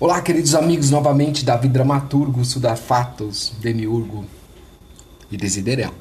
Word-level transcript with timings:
Olá, 0.00 0.22
queridos 0.22 0.54
amigos, 0.54 0.90
novamente 0.90 1.44
Davi 1.44 1.68
Dramaturgo, 1.68 2.42
Sudafatos, 2.42 3.52
Demiurgo 3.60 4.24
e 5.30 5.36
Desiderato. 5.36 5.94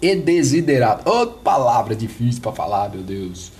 E 0.00 0.14
Desiderato. 0.14 1.10
Oh, 1.10 1.26
palavra 1.26 1.96
difícil 1.96 2.40
para 2.40 2.52
falar, 2.52 2.90
meu 2.90 3.02
Deus. 3.02 3.50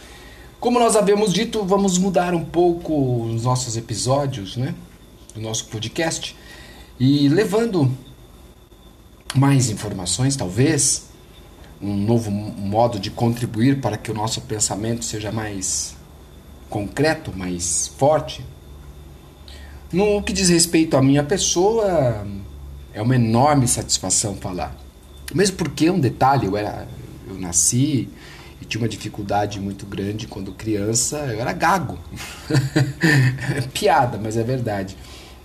Como 0.61 0.79
nós 0.79 0.95
havíamos 0.95 1.33
dito, 1.33 1.65
vamos 1.65 1.99
mudar 1.99 2.33
um 2.33 2.45
pouco 2.45 3.25
os 3.25 3.43
nossos 3.43 3.77
episódios, 3.77 4.57
né? 4.57 4.73
Do 5.35 5.41
nosso 5.41 5.65
podcast. 5.65 6.37
E 7.01 7.29
levando 7.29 7.91
mais 9.35 9.69
informações, 9.69 10.37
talvez, 10.37 11.09
um 11.83 11.93
novo 11.93 12.31
modo 12.31 13.01
de 13.01 13.11
contribuir 13.11 13.81
para 13.81 13.97
que 13.97 14.13
o 14.13 14.15
nosso 14.15 14.43
pensamento 14.43 15.05
seja 15.05 15.33
mais 15.33 15.97
concreto, 16.71 17.37
mais 17.37 17.89
forte, 17.99 18.45
no 19.95 20.23
que 20.23 20.33
diz 20.33 20.49
respeito 20.49 20.97
à 20.97 21.03
minha 21.03 21.23
pessoa, 21.23 22.27
é 22.93 23.01
uma 23.01 23.15
enorme 23.15 23.67
satisfação 23.67 24.35
falar. 24.35 24.77
Mesmo 25.35 25.57
porque 25.57 25.89
um 25.89 25.99
detalhe, 25.99 26.47
eu 26.47 26.57
era 26.57 26.87
eu 27.27 27.39
nasci 27.39 28.09
e 28.61 28.65
tinha 28.65 28.81
uma 28.81 28.89
dificuldade 28.89 29.59
muito 29.61 29.87
grande 29.87 30.27
quando 30.27 30.53
criança, 30.53 31.19
eu 31.33 31.41
era 31.41 31.53
gago. 31.53 31.99
é 33.57 33.61
piada, 33.73 34.19
mas 34.23 34.37
é 34.37 34.43
verdade. 34.43 34.97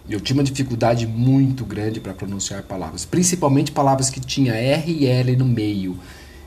Eu 0.09 0.20
tinha 0.20 0.35
uma 0.35 0.43
dificuldade 0.43 1.05
muito 1.05 1.63
grande 1.63 1.99
para 1.99 2.13
pronunciar 2.13 2.63
palavras, 2.63 3.05
principalmente 3.05 3.71
palavras 3.71 4.09
que 4.09 4.20
tinha 4.20 4.54
R 4.54 4.91
e 4.91 5.05
L 5.05 5.35
no 5.35 5.45
meio. 5.45 5.98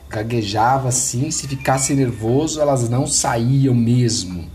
Gaguejava 0.08 0.88
assim, 0.88 1.30
se 1.30 1.46
ficasse 1.46 1.94
nervoso, 1.94 2.60
elas 2.60 2.88
não 2.88 3.06
saíam 3.06 3.74
mesmo. 3.74 4.50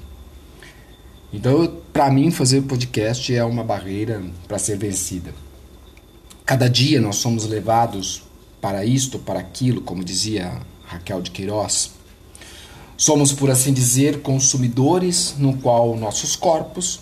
Então, 1.32 1.72
para 1.98 2.12
mim, 2.12 2.30
fazer 2.30 2.62
podcast 2.62 3.36
é 3.36 3.44
uma 3.44 3.64
barreira 3.64 4.22
para 4.48 4.60
ser 4.60 4.78
vencida. 4.78 5.34
Cada 6.46 6.70
dia 6.70 7.02
nós 7.02 7.16
somos 7.16 7.48
levados 7.48 8.22
para 8.62 8.86
isto, 8.86 9.18
para 9.18 9.40
aquilo, 9.40 9.82
como 9.82 10.04
dizia 10.04 10.62
Raquel 10.86 11.24
de 11.24 11.32
Queiroz. 11.32 11.94
Somos, 12.96 13.34
por 13.34 13.50
assim 13.50 13.74
dizer, 13.74 14.22
consumidores 14.22 15.34
no 15.40 15.58
qual 15.58 15.98
nossos 15.98 16.36
corpos, 16.36 17.00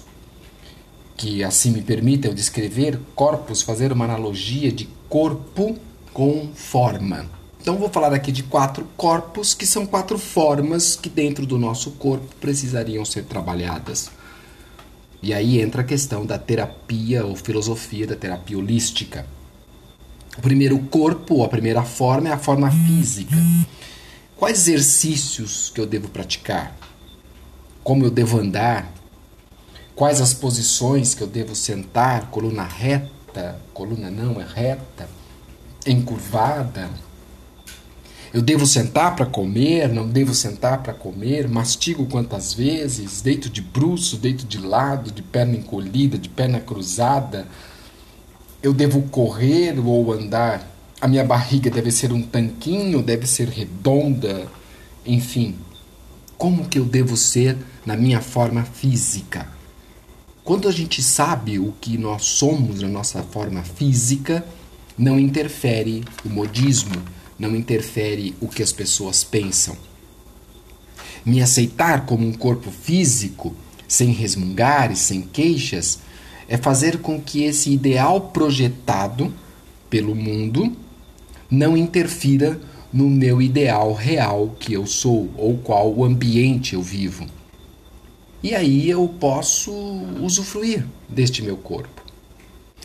que 1.17 1.44
assim 1.44 1.72
me 1.72 1.81
permitem 1.81 2.34
descrever 2.34 2.97
corpos, 3.14 3.62
fazer 3.62 3.91
uma 3.91 4.06
analogia 4.06 4.72
de 4.72 4.88
corpo 5.09 5.78
com 6.14 6.52
forma. 6.56 7.30
Então 7.59 7.75
vou 7.75 7.89
falar 7.89 8.14
aqui 8.14 8.31
de 8.31 8.44
quatro 8.44 8.88
corpos, 8.95 9.53
que 9.53 9.67
são 9.67 9.86
quatro 9.86 10.17
formas 10.17 10.95
que 10.95 11.09
dentro 11.09 11.45
do 11.45 11.59
nosso 11.59 11.91
corpo 11.91 12.34
precisariam 12.39 13.03
ser 13.03 13.25
trabalhadas. 13.25 14.14
E 15.26 15.34
aí 15.34 15.59
entra 15.59 15.81
a 15.81 15.84
questão 15.84 16.23
da 16.23 16.38
terapia 16.38 17.26
ou 17.26 17.36
filosofia 17.36 18.06
da 18.06 18.16
terapia 18.16 18.59
holística. 18.59 19.26
O 20.38 20.42
primeiro 20.42 20.78
corpo, 20.78 21.44
a 21.44 21.50
primeira 21.50 21.81
forma, 21.81 22.30
é 22.30 22.31
a 22.31 22.38
forma 22.38 22.70
física. 22.70 23.36
Quais 24.38 24.59
exercícios 24.59 25.72
que 25.73 25.81
eu 25.81 25.88
devo 25.88 26.09
praticar? 26.09 26.78
Como 27.84 28.06
eu 28.06 28.12
devo 28.12 28.40
andar? 28.40 28.94
Quais 29.96 30.22
as 30.22 30.31
posições 30.31 31.16
que 31.16 31.23
eu 31.23 31.28
devo 31.28 31.56
sentar? 31.56 32.30
Coluna 32.30 32.64
reta, 32.64 33.59
coluna 33.73 34.12
não 34.12 34.40
é 34.40 34.46
reta, 34.46 35.09
encurvada, 35.88 36.88
eu 38.36 38.41
devo 38.41 38.67
sentar 38.67 39.16
para 39.16 39.25
comer, 39.25 39.88
não 39.88 40.05
devo 40.05 40.33
sentar 40.33 40.83
para 40.83 40.94
comer, 40.94 41.47
mastigo 41.47 42.05
quantas 42.05 42.53
vezes, 42.53 43.22
deito 43.22 43.50
de 43.50 43.61
bruço, 43.61 44.17
deito 44.17 44.45
de 44.45 44.58
lado, 44.58 45.09
de 45.09 45.22
perna 45.22 45.55
encolhida, 45.55 46.17
de 46.17 46.28
perna 46.28 46.59
cruzada. 46.59 47.47
Eu 48.61 48.73
devo 48.73 49.03
correr 49.03 49.80
ou 49.80 50.11
andar. 50.11 50.69
A 51.00 51.07
minha 51.07 51.23
barriga 51.23 51.72
deve 51.72 51.90
ser 51.91 52.12
um 52.12 52.22
tanquinho, 52.22 53.01
deve 53.01 53.25
ser 53.25 53.47
redonda, 53.47 54.47
enfim. 55.06 55.56
Como 56.38 56.67
que 56.67 56.78
eu 56.78 56.84
devo 56.84 57.16
ser 57.16 57.56
na 57.85 57.96
minha 57.96 58.19
forma 58.19 58.66
física? 58.66 59.47
Quando 60.44 60.67
a 60.67 60.73
gente 60.73 61.02
sabe 61.02 61.57
o 61.57 61.73
que 61.79 61.97
nós 61.97 62.25
somos 62.25 62.81
na 62.81 62.90
nossa 62.90 63.23
forma 63.23 63.63
física, 63.63 64.46
não 64.97 65.17
interfere 65.17 66.03
o 66.25 66.29
modismo, 66.29 67.15
não 67.38 67.56
interfere 67.56 68.35
o 68.40 68.47
que 68.47 68.63
as 68.63 68.72
pessoas 68.72 69.23
pensam. 69.23 69.75
Me 71.25 71.41
aceitar 71.41 72.06
como 72.06 72.25
um 72.25 72.34
corpo 72.34 72.72
físico, 72.72 73.56
sem 73.88 74.12
resmungar 74.12 74.91
e 74.91 74.96
sem 74.96 75.22
queixas, 75.22 76.00
é 76.47 76.57
fazer 76.57 77.00
com 77.00 77.19
que 77.19 77.44
esse 77.44 77.72
ideal 77.72 78.22
projetado 78.29 79.34
pelo 79.90 80.16
mundo 80.16 80.75
não 81.50 81.75
interfira 81.75 82.59
no 82.94 83.09
meu 83.09 83.41
ideal 83.41 83.94
real 83.94 84.56
que 84.59 84.73
eu 84.73 84.85
sou 84.85 85.29
ou 85.35 85.57
qual 85.57 85.94
o 85.94 86.06
ambiente 86.06 86.75
eu 86.75 86.81
vivo. 86.81 87.25
E 88.41 88.53
aí 88.53 88.90
eu 88.90 89.07
posso 89.19 89.72
usufruir 90.22 90.85
deste 91.09 91.41
meu 91.41 91.57
corpo. 91.57 92.03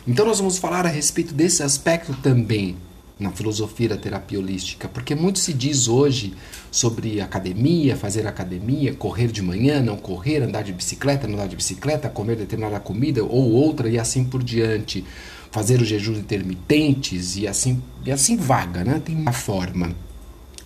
Então 0.07 0.25
nós 0.25 0.39
vamos 0.39 0.57
falar 0.57 0.85
a 0.85 0.89
respeito 0.89 1.33
desse 1.33 1.61
aspecto 1.61 2.13
também 2.15 2.75
na 3.21 3.31
filosofia 3.31 3.89
da 3.89 3.97
terapia 3.97 4.39
holística, 4.39 4.89
porque 4.89 5.13
muito 5.13 5.37
se 5.37 5.53
diz 5.53 5.87
hoje 5.87 6.33
sobre 6.71 7.21
academia, 7.21 7.95
fazer 7.95 8.25
academia, 8.25 8.95
correr 8.95 9.27
de 9.27 9.43
manhã, 9.43 9.79
não 9.79 9.95
correr, 9.95 10.41
andar 10.41 10.63
de 10.63 10.73
bicicleta, 10.73 11.27
não 11.27 11.35
andar 11.35 11.47
de 11.47 11.55
bicicleta, 11.55 12.09
comer 12.09 12.35
determinada 12.35 12.79
comida 12.79 13.23
ou 13.23 13.51
outra 13.51 13.87
e 13.87 13.99
assim 13.99 14.23
por 14.23 14.43
diante, 14.43 15.05
fazer 15.51 15.79
os 15.79 15.87
jejuns 15.87 16.17
intermitentes 16.17 17.37
e 17.37 17.47
assim 17.47 17.81
e 18.03 18.11
assim 18.11 18.35
vaga, 18.37 18.83
né? 18.83 18.99
Tem 19.05 19.15
uma 19.15 19.31
forma 19.31 19.95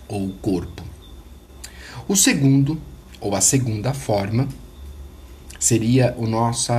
ou 0.08 0.26
o 0.26 0.32
corpo. 0.32 0.82
O 2.08 2.16
segundo 2.16 2.80
ou 3.20 3.34
a 3.34 3.40
segunda 3.42 3.92
forma 3.92 4.48
seria 5.58 6.14
o 6.16 6.26
nosso 6.26 6.72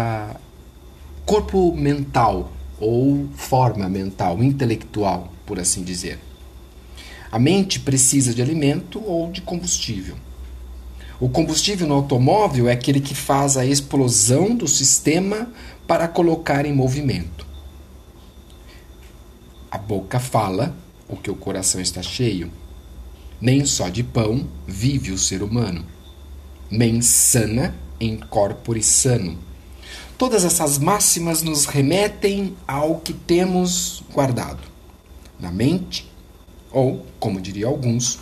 corpo 1.23 1.75
mental 1.75 2.56
ou 2.79 3.27
forma 3.35 3.89
mental, 3.89 4.43
intelectual 4.43 5.31
por 5.45 5.59
assim 5.59 5.83
dizer. 5.83 6.19
A 7.31 7.39
mente 7.39 7.79
precisa 7.79 8.33
de 8.33 8.41
alimento 8.41 9.01
ou 9.05 9.31
de 9.31 9.41
combustível. 9.41 10.15
O 11.19 11.27
combustível 11.27 11.87
no 11.87 11.95
automóvel 11.95 12.69
é 12.69 12.73
aquele 12.73 13.01
que 13.01 13.15
faz 13.15 13.57
a 13.57 13.65
explosão 13.65 14.55
do 14.55 14.67
sistema 14.67 15.51
para 15.87 16.07
colocar 16.07 16.65
em 16.65 16.73
movimento. 16.73 17.45
A 19.71 19.77
boca 19.77 20.19
fala 20.19 20.75
o 21.07 21.15
que 21.15 21.31
o 21.31 21.35
coração 21.35 21.81
está 21.81 22.01
cheio. 22.01 22.51
Nem 23.41 23.65
só 23.65 23.89
de 23.89 24.03
pão 24.03 24.47
vive 24.67 25.11
o 25.11 25.17
ser 25.17 25.41
humano. 25.41 25.85
Mens 26.69 27.05
sana 27.05 27.75
em 27.99 28.17
corpore 28.17 28.83
sano. 28.83 29.37
Todas 30.17 30.43
essas 30.43 30.79
máximas 30.79 31.43
nos 31.43 31.65
remetem 31.65 32.57
ao 32.67 32.95
que 32.95 33.13
temos 33.13 34.03
guardado 34.11 34.63
na 35.39 35.51
mente, 35.51 36.11
ou, 36.71 37.05
como 37.19 37.39
diria 37.39 37.67
alguns, 37.67 38.17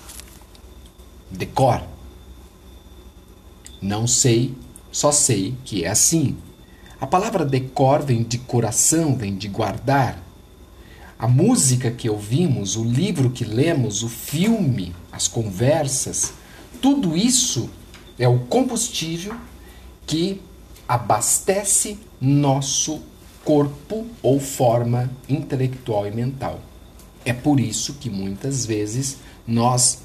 decor. 1.32 1.82
Não 3.82 4.06
sei, 4.08 4.54
só 4.92 5.10
sei 5.10 5.56
que 5.64 5.86
é 5.86 5.90
assim. 5.90 6.36
A 7.00 7.08
palavra 7.08 7.46
decor 7.46 8.04
vem 8.04 8.24
de 8.24 8.40
coração, 8.40 9.16
vem 9.16 9.34
de 9.38 9.48
guardar. 9.48 10.22
A 11.18 11.30
música 11.30 11.90
que 11.90 12.10
ouvimos, 12.10 12.76
o 12.76 12.84
livro 12.84 13.30
que 13.30 13.46
lemos, 13.46 14.04
o 14.04 14.10
filme, 14.10 14.94
as 15.14 15.30
conversas, 15.30 16.34
tudo 16.82 17.16
isso 17.16 17.70
é 18.20 18.28
o 18.28 18.40
combustível 18.40 19.34
que 20.06 20.42
abastece 20.88 21.98
nosso 22.20 23.02
corpo 23.44 24.06
ou 24.22 24.40
forma 24.40 25.10
intelectual 25.30 26.08
e 26.08 26.12
mental. 26.12 26.60
É 27.24 27.34
por 27.34 27.60
isso 27.60 27.94
que 27.94 28.10
muitas 28.10 28.66
vezes 28.66 29.18
nós 29.48 30.00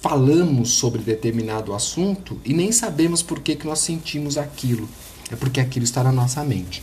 falamos 0.00 0.72
sobre 0.72 1.02
determinado 1.02 1.74
assunto 1.74 2.40
e 2.44 2.54
nem 2.54 2.72
sabemos 2.72 3.22
por 3.22 3.40
que, 3.40 3.54
que 3.54 3.66
nós 3.66 3.80
sentimos 3.80 4.38
aquilo. 4.38 4.88
É 5.30 5.36
porque 5.36 5.60
aquilo 5.60 5.84
está 5.84 6.02
na 6.02 6.12
nossa 6.12 6.42
mente. 6.42 6.82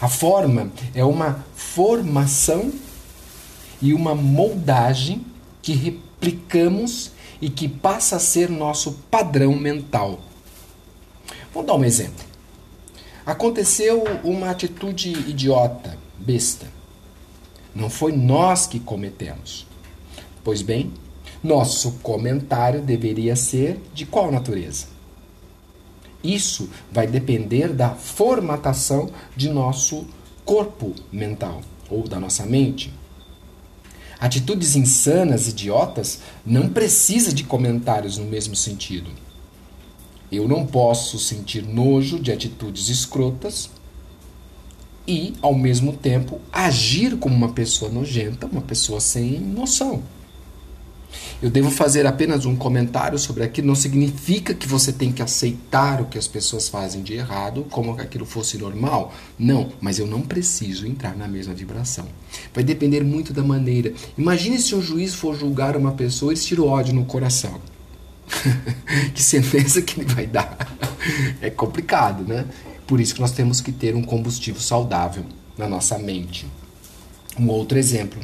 A 0.00 0.08
forma 0.08 0.70
é 0.94 1.04
uma 1.04 1.44
formação 1.54 2.70
e 3.80 3.94
uma 3.94 4.14
moldagem 4.14 5.24
que 5.62 5.72
replicamos 5.72 7.12
e 7.40 7.48
que 7.48 7.68
passa 7.68 8.16
a 8.16 8.20
ser 8.20 8.50
nosso 8.50 8.92
padrão 9.10 9.54
mental. 9.54 10.20
Vou 11.58 11.66
dar 11.66 11.74
um 11.74 11.84
exemplo. 11.84 12.24
Aconteceu 13.26 14.04
uma 14.22 14.48
atitude 14.48 15.10
idiota, 15.10 15.98
besta. 16.16 16.68
Não 17.74 17.90
foi 17.90 18.12
nós 18.12 18.68
que 18.68 18.78
cometemos. 18.78 19.66
Pois 20.44 20.62
bem, 20.62 20.92
nosso 21.42 21.94
comentário 21.94 22.80
deveria 22.80 23.34
ser 23.34 23.80
de 23.92 24.06
qual 24.06 24.30
natureza? 24.30 24.86
Isso 26.22 26.70
vai 26.92 27.08
depender 27.08 27.72
da 27.72 27.90
formatação 27.90 29.10
de 29.34 29.48
nosso 29.48 30.06
corpo 30.44 30.94
mental 31.10 31.60
ou 31.90 32.06
da 32.06 32.20
nossa 32.20 32.46
mente. 32.46 32.94
Atitudes 34.20 34.76
insanas, 34.76 35.48
idiotas, 35.48 36.20
não 36.46 36.68
precisa 36.68 37.32
de 37.32 37.42
comentários 37.42 38.16
no 38.16 38.26
mesmo 38.26 38.54
sentido. 38.54 39.10
Eu 40.30 40.46
não 40.46 40.66
posso 40.66 41.18
sentir 41.18 41.62
nojo 41.62 42.18
de 42.18 42.30
atitudes 42.30 42.88
escrotas 42.88 43.70
e, 45.06 45.32
ao 45.40 45.54
mesmo 45.54 45.94
tempo, 45.94 46.38
agir 46.52 47.16
como 47.16 47.34
uma 47.34 47.48
pessoa 47.48 47.90
nojenta, 47.90 48.46
uma 48.46 48.60
pessoa 48.60 49.00
sem 49.00 49.40
noção. 49.40 50.02
Eu 51.40 51.48
devo 51.48 51.70
fazer 51.70 52.04
apenas 52.04 52.44
um 52.44 52.56
comentário 52.56 53.18
sobre 53.18 53.44
aquilo, 53.44 53.68
não 53.68 53.74
significa 53.74 54.52
que 54.52 54.66
você 54.66 54.92
tem 54.92 55.12
que 55.12 55.22
aceitar 55.22 56.02
o 56.02 56.06
que 56.06 56.18
as 56.18 56.26
pessoas 56.26 56.68
fazem 56.68 57.02
de 57.02 57.14
errado 57.14 57.64
como 57.70 57.96
que 57.96 58.02
aquilo 58.02 58.26
fosse 58.26 58.58
normal. 58.58 59.14
Não, 59.38 59.70
mas 59.80 59.98
eu 59.98 60.06
não 60.06 60.20
preciso 60.20 60.86
entrar 60.86 61.16
na 61.16 61.28
mesma 61.28 61.54
vibração. 61.54 62.06
Vai 62.52 62.64
depender 62.64 63.02
muito 63.02 63.32
da 63.32 63.42
maneira. 63.42 63.94
Imagine 64.16 64.58
se 64.58 64.74
um 64.74 64.82
juiz 64.82 65.14
for 65.14 65.34
julgar 65.38 65.76
uma 65.76 65.92
pessoa 65.92 66.34
e 66.34 66.54
o 66.54 66.66
ódio 66.66 66.92
no 66.92 67.04
coração. 67.04 67.58
que 69.14 69.22
sentença 69.22 69.82
que 69.82 70.00
ele 70.00 70.12
vai 70.12 70.26
dar? 70.26 70.56
É 71.40 71.50
complicado, 71.50 72.24
né? 72.24 72.44
Por 72.86 73.00
isso 73.00 73.14
que 73.14 73.20
nós 73.20 73.32
temos 73.32 73.60
que 73.60 73.72
ter 73.72 73.94
um 73.94 74.02
combustível 74.02 74.60
saudável 74.60 75.24
na 75.56 75.68
nossa 75.68 75.98
mente. 75.98 76.46
Um 77.38 77.48
outro 77.48 77.78
exemplo 77.78 78.20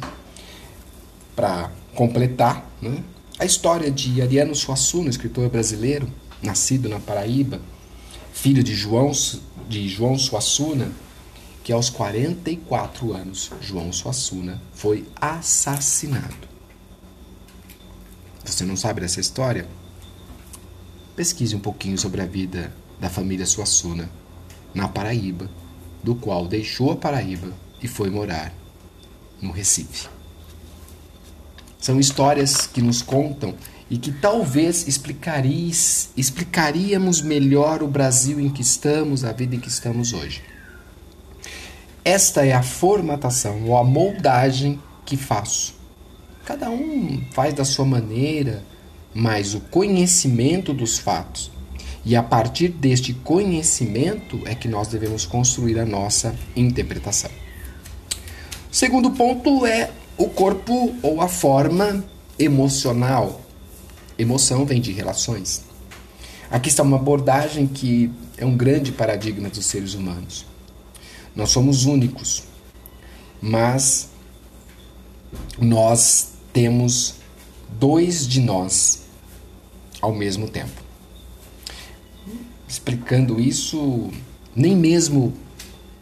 para 1.35 1.71
completar 1.93 2.65
né, 2.81 3.03
a 3.37 3.45
história 3.45 3.91
de 3.91 4.21
Ariano 4.21 4.55
Suassuna, 4.55 5.09
escritor 5.09 5.49
brasileiro, 5.49 6.07
nascido 6.41 6.87
na 6.87 6.99
Paraíba, 6.99 7.59
filho 8.33 8.63
de 8.63 8.73
João, 8.73 9.11
de 9.67 9.87
João 9.87 10.17
Suassuna, 10.17 10.91
que 11.63 11.73
aos 11.73 11.89
44 11.89 13.13
anos, 13.13 13.51
João 13.61 13.91
Suassuna 13.91 14.61
foi 14.73 15.05
assassinado. 15.19 16.47
Você 18.43 18.63
não 18.63 18.77
sabe 18.77 19.01
dessa 19.01 19.19
história? 19.19 19.67
Pesquise 21.15 21.55
um 21.55 21.59
pouquinho 21.59 21.97
sobre 21.97 22.21
a 22.21 22.25
vida 22.25 22.73
da 22.99 23.09
família 23.09 23.45
Suassuna 23.45 24.09
na 24.73 24.89
Paraíba, 24.89 25.49
do 26.03 26.13
qual 26.13 26.45
deixou 26.45 26.91
a 26.91 26.95
Paraíba 26.97 27.53
e 27.81 27.87
foi 27.87 28.09
morar 28.09 28.53
no 29.41 29.51
Recife. 29.51 30.09
São 31.79 31.99
histórias 31.99 32.67
que 32.67 32.81
nos 32.81 33.01
contam 33.01 33.55
e 33.89 33.97
que 33.97 34.11
talvez 34.11 34.85
explicaríamos 36.17 37.21
melhor 37.21 37.81
o 37.81 37.87
Brasil 37.87 38.39
em 38.39 38.49
que 38.49 38.61
estamos, 38.61 39.23
a 39.23 39.31
vida 39.31 39.55
em 39.55 39.59
que 39.59 39.69
estamos 39.69 40.11
hoje. 40.11 40.43
Esta 42.03 42.45
é 42.45 42.51
a 42.53 42.63
formatação 42.63 43.63
ou 43.67 43.77
a 43.77 43.83
moldagem 43.83 44.81
que 45.05 45.15
faço. 45.15 45.75
Cada 46.43 46.69
um 46.69 47.23
faz 47.31 47.53
da 47.53 47.63
sua 47.63 47.85
maneira, 47.85 48.63
mas 49.15 49.55
o 49.55 49.61
conhecimento 49.61 50.73
dos 50.73 50.97
fatos 50.97 51.49
e 52.03 52.17
a 52.17 52.21
partir 52.21 52.67
deste 52.67 53.13
conhecimento 53.13 54.41
é 54.45 54.53
que 54.53 54.67
nós 54.67 54.89
devemos 54.89 55.25
construir 55.25 55.79
a 55.79 55.85
nossa 55.85 56.35
interpretação. 56.53 57.31
O 58.69 58.75
segundo 58.75 59.09
ponto 59.11 59.65
é 59.65 59.89
o 60.17 60.27
corpo 60.27 60.93
ou 61.01 61.21
a 61.21 61.29
forma 61.29 62.03
emocional. 62.37 63.41
Emoção 64.19 64.65
vem 64.65 64.81
de 64.81 64.91
relações. 64.91 65.63
Aqui 66.51 66.67
está 66.67 66.83
uma 66.83 66.97
abordagem 66.97 67.65
que 67.65 68.11
é 68.37 68.45
um 68.45 68.55
grande 68.55 68.91
paradigma 68.91 69.49
dos 69.49 69.65
seres 69.65 69.93
humanos. 69.93 70.45
Nós 71.33 71.51
somos 71.51 71.85
únicos, 71.85 72.43
mas 73.41 74.09
nós 75.57 76.33
temos 76.53 77.15
dois 77.79 78.27
de 78.27 78.41
nós 78.41 79.04
ao 80.01 80.13
mesmo 80.13 80.49
tempo 80.49 80.85
explicando 82.67 83.39
isso, 83.39 84.09
nem 84.55 84.75
mesmo 84.75 85.33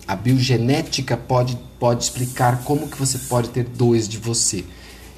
a 0.08 0.16
biogenética 0.16 1.16
pode, 1.16 1.58
pode 1.80 2.04
explicar 2.04 2.64
como 2.64 2.88
que 2.88 2.98
você 2.98 3.18
pode 3.18 3.50
ter 3.50 3.64
dois 3.64 4.08
de 4.08 4.18
você. 4.18 4.64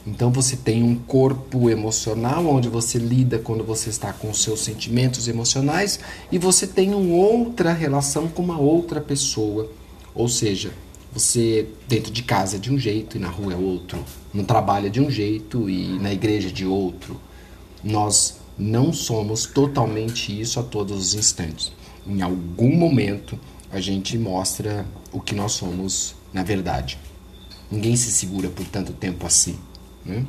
Então 0.06 0.31
você 0.31 0.56
tem 0.56 0.83
um 0.83 0.95
corpo 0.95 1.69
emocional 1.69 2.45
onde 2.45 2.69
você 2.69 3.00
lida 3.00 3.39
quando 3.39 3.63
você 3.63 3.89
está 3.89 4.13
com 4.13 4.31
seus 4.33 4.63
sentimentos 4.63 5.28
emocionais 5.28 6.00
e 6.31 6.38
você 6.38 6.68
tem 6.68 6.94
uma 6.94 7.16
outra 7.16 7.74
relação 7.74 8.28
com 8.28 8.44
uma 8.44 8.60
outra 8.60 9.01
pessoa. 9.01 9.71
Ou 10.13 10.30
seja, 10.30 10.71
você 11.12 11.68
dentro 11.88 12.12
de 12.12 12.21
casa 12.21 12.57
é 12.57 12.60
de 12.60 12.71
um 12.71 12.78
jeito 12.78 13.18
e 13.18 13.19
na 13.19 13.30
rua 13.30 13.54
é 13.54 13.56
outro, 13.56 13.98
no 14.31 14.44
trabalho 14.44 14.88
é 14.88 14.89
de 14.89 15.01
um 15.01 15.10
jeito 15.10 15.68
e 15.68 15.98
na 16.00 16.13
igreja 16.13 16.50
é 16.50 16.51
de 16.51 16.66
outro. 16.66 17.19
Nós 17.83 18.44
não 18.57 18.94
somos 18.94 19.46
totalmente 19.46 20.40
isso 20.40 20.60
a 20.60 20.63
todos 20.63 20.98
os 20.98 21.13
instantes. 21.13 21.72
Em 22.07 22.22
algum 22.22 22.75
momento 22.75 23.40
a 23.72 23.80
gente 23.80 24.18
mostra 24.18 24.86
o 25.12 25.19
que 25.19 25.36
nós 25.36 25.54
somos 25.54 26.16
na 26.34 26.44
verdade. 26.44 26.98
Ninguém 27.72 27.96
se 27.96 28.12
segura 28.12 28.50
por 28.50 28.66
tanto 28.68 28.94
tempo 28.94 29.25
assim. 29.25 29.57
Né? 30.06 30.25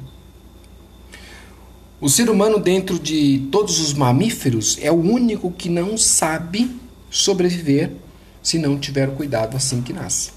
O 2.00 2.08
ser 2.08 2.28
humano, 2.28 2.58
dentro 2.58 2.98
de 2.98 3.48
todos 3.50 3.80
os 3.80 3.94
mamíferos, 3.94 4.78
é 4.80 4.90
o 4.90 5.00
único 5.00 5.50
que 5.50 5.68
não 5.68 5.96
sabe 5.96 6.70
sobreviver 7.10 7.92
se 8.42 8.58
não 8.58 8.78
tiver 8.78 9.14
cuidado 9.16 9.56
assim 9.56 9.80
que 9.80 9.92
nasce. 9.92 10.35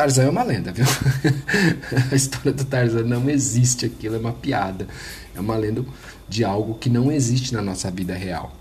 Tarzan 0.00 0.22
é 0.22 0.30
uma 0.30 0.42
lenda, 0.42 0.72
viu? 0.72 0.86
a 2.10 2.14
história 2.14 2.52
do 2.52 2.64
Tarzan 2.64 3.02
não 3.02 3.28
existe, 3.28 3.84
aquilo 3.84 4.16
é 4.16 4.18
uma 4.18 4.32
piada. 4.32 4.88
É 5.34 5.40
uma 5.40 5.54
lenda 5.58 5.84
de 6.26 6.42
algo 6.42 6.78
que 6.78 6.88
não 6.88 7.12
existe 7.12 7.52
na 7.52 7.60
nossa 7.60 7.90
vida 7.90 8.14
real. 8.14 8.56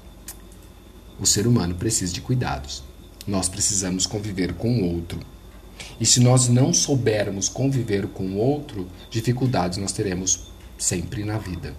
O 1.18 1.26
ser 1.26 1.48
humano 1.48 1.76
precisa 1.76 2.12
de 2.12 2.20
cuidados. 2.20 2.84
Nós 3.26 3.48
precisamos 3.48 4.06
conviver 4.06 4.54
com 4.56 4.82
o 4.82 4.94
outro. 4.94 5.22
E 5.98 6.06
se 6.06 6.20
nós 6.20 6.50
não 6.50 6.74
soubermos 6.74 7.48
conviver 7.48 8.08
com 8.08 8.26
o 8.26 8.36
outro, 8.38 8.90
dificuldades 9.10 9.78
nós 9.78 9.94
teremos 9.94 10.52
sempre 10.78 11.24
na 11.24 11.38
vida. 11.38 11.74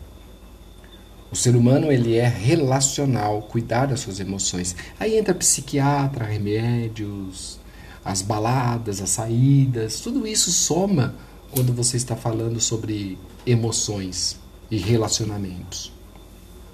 O 1.30 1.36
ser 1.36 1.54
humano 1.54 1.92
ele 1.92 2.16
é 2.16 2.26
relacional, 2.26 3.42
cuidar 3.42 3.84
das 3.84 4.00
suas 4.00 4.20
emoções. 4.20 4.74
Aí 4.98 5.18
entra 5.18 5.34
psiquiatra, 5.34 6.24
remédios, 6.24 7.59
as 8.04 8.22
baladas, 8.22 9.00
as 9.00 9.10
saídas, 9.10 10.00
tudo 10.00 10.26
isso 10.26 10.50
soma 10.50 11.14
quando 11.50 11.72
você 11.72 11.96
está 11.96 12.16
falando 12.16 12.60
sobre 12.60 13.18
emoções 13.46 14.38
e 14.70 14.78
relacionamentos. 14.78 15.92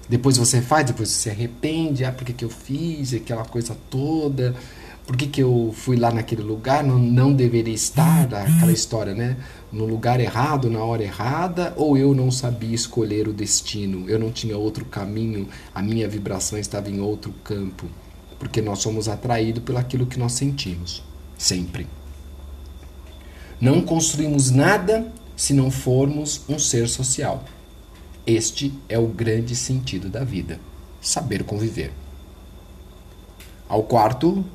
Depois 0.07 0.37
você 0.37 0.61
faz, 0.61 0.85
depois 0.85 1.09
você 1.09 1.23
se 1.23 1.29
arrepende, 1.29 2.05
ah, 2.05 2.11
por 2.11 2.23
que, 2.23 2.31
que 2.31 2.45
eu 2.45 2.49
fiz 2.49 3.13
aquela 3.13 3.43
coisa 3.43 3.75
toda, 3.89 4.55
por 5.05 5.17
que, 5.17 5.27
que 5.27 5.43
eu 5.43 5.73
fui 5.75 5.97
lá 5.97 6.11
naquele 6.11 6.43
lugar, 6.43 6.83
não, 6.83 6.97
não 6.97 7.33
deveria 7.33 7.73
estar, 7.73 8.33
aquela 8.33 8.71
história, 8.71 9.13
né? 9.13 9.37
No 9.71 9.85
lugar 9.85 10.19
errado, 10.21 10.69
na 10.69 10.81
hora 10.81 11.03
errada, 11.03 11.73
ou 11.75 11.97
eu 11.97 12.13
não 12.15 12.31
sabia 12.31 12.73
escolher 12.73 13.27
o 13.27 13.33
destino, 13.33 14.09
eu 14.09 14.17
não 14.17 14.31
tinha 14.31 14.57
outro 14.57 14.85
caminho, 14.85 15.49
a 15.75 15.81
minha 15.81 16.07
vibração 16.07 16.57
estava 16.57 16.89
em 16.89 17.01
outro 17.01 17.33
campo, 17.43 17.85
porque 18.39 18.61
nós 18.61 18.79
somos 18.79 19.09
atraídos 19.09 19.63
pelo 19.63 19.77
aquilo 19.77 20.05
que 20.05 20.19
nós 20.19 20.33
sentimos 20.33 21.06
sempre. 21.37 21.87
Não 23.59 23.81
construímos 23.81 24.51
nada 24.51 25.11
se 25.35 25.53
não 25.53 25.69
formos 25.69 26.41
um 26.49 26.57
ser 26.57 26.87
social. 26.87 27.43
Este 28.25 28.73
é 28.89 28.99
o 28.99 29.07
grande 29.07 29.55
sentido 29.55 30.09
da 30.09 30.23
vida: 30.23 30.59
saber 31.01 31.43
conviver. 31.43 31.91
Ao 33.69 33.83
quarto, 33.83 34.45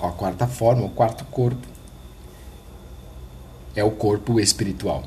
a 0.00 0.10
quarta 0.10 0.46
forma, 0.46 0.84
o 0.84 0.90
quarto 0.90 1.24
corpo, 1.26 1.66
é 3.74 3.82
o 3.82 3.90
corpo 3.90 4.38
espiritual. 4.40 5.04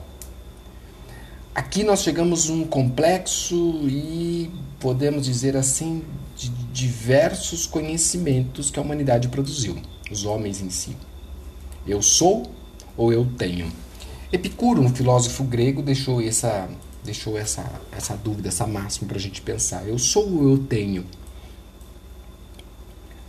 Aqui 1.53 1.83
nós 1.83 2.03
chegamos 2.03 2.49
a 2.49 2.53
um 2.53 2.63
complexo 2.65 3.55
e 3.87 4.51
podemos 4.79 5.25
dizer 5.25 5.57
assim 5.57 6.03
de 6.35 6.49
diversos 6.49 7.65
conhecimentos 7.65 8.69
que 8.69 8.77
a 8.77 8.81
humanidade 8.81 9.27
produziu, 9.27 9.75
os 10.11 10.23
homens 10.23 10.61
em 10.61 10.69
si. 10.69 10.95
Eu 11.87 12.01
sou 12.01 12.51
ou 12.97 13.13
eu 13.13 13.25
tenho? 13.37 13.71
Epicuro, 14.31 14.81
um 14.81 14.93
filósofo 14.93 15.43
grego, 15.45 15.81
deixou 15.81 16.21
essa, 16.21 16.69
deixou 17.03 17.37
essa, 17.37 17.63
essa 17.91 18.15
dúvida, 18.17 18.49
essa 18.49 18.67
máxima 18.67 19.07
para 19.07 19.17
a 19.17 19.21
gente 19.21 19.41
pensar. 19.41 19.87
Eu 19.87 19.97
sou 19.97 20.29
ou 20.29 20.49
eu 20.49 20.57
tenho? 20.57 21.05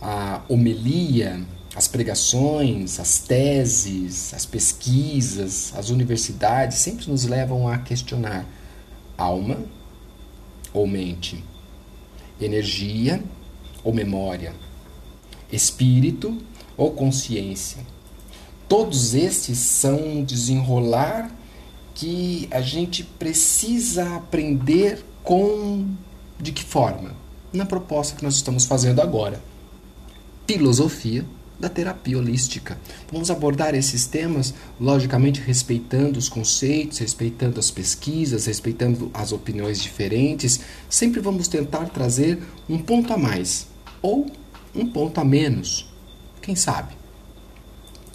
A 0.01 0.41
homilia, 0.49 1.41
as 1.73 1.87
pregações, 1.87 2.99
as 2.99 3.19
teses, 3.19 4.33
as 4.33 4.45
pesquisas, 4.45 5.73
as 5.77 5.89
universidades 5.89 6.79
sempre 6.79 7.09
nos 7.09 7.23
levam 7.25 7.67
a 7.67 7.77
questionar 7.77 8.45
alma 9.17 9.57
ou 10.73 10.85
mente, 10.85 11.43
energia 12.41 13.23
ou 13.83 13.93
memória, 13.93 14.53
espírito 15.51 16.37
ou 16.75 16.91
consciência. 16.91 17.81
Todos 18.69 19.15
estes 19.15 19.57
são 19.57 20.23
desenrolar 20.23 21.35
que 21.95 22.47
a 22.51 22.61
gente 22.61 23.03
precisa 23.03 24.15
aprender 24.15 25.03
com 25.23 25.87
de 26.39 26.51
que 26.51 26.63
forma? 26.63 27.15
Na 27.51 27.65
proposta 27.65 28.15
que 28.15 28.23
nós 28.23 28.35
estamos 28.35 28.65
fazendo 28.65 29.01
agora. 29.01 29.41
Filosofia 30.47 31.25
da 31.59 31.67
terapia 31.67 32.19
holística. 32.19 32.77
Vamos 33.11 33.31
abordar 33.31 33.73
esses 33.73 34.05
temas, 34.05 34.53
logicamente 34.79 35.41
respeitando 35.41 36.19
os 36.19 36.29
conceitos, 36.29 36.99
respeitando 36.99 37.59
as 37.59 37.71
pesquisas, 37.71 38.45
respeitando 38.45 39.09
as 39.15 39.31
opiniões 39.31 39.81
diferentes. 39.81 40.59
Sempre 40.87 41.19
vamos 41.21 41.47
tentar 41.47 41.89
trazer 41.89 42.39
um 42.69 42.77
ponto 42.77 43.11
a 43.11 43.17
mais 43.17 43.67
ou 43.99 44.27
um 44.75 44.85
ponto 44.85 45.19
a 45.19 45.25
menos. 45.25 45.91
Quem 46.39 46.55
sabe? 46.55 46.98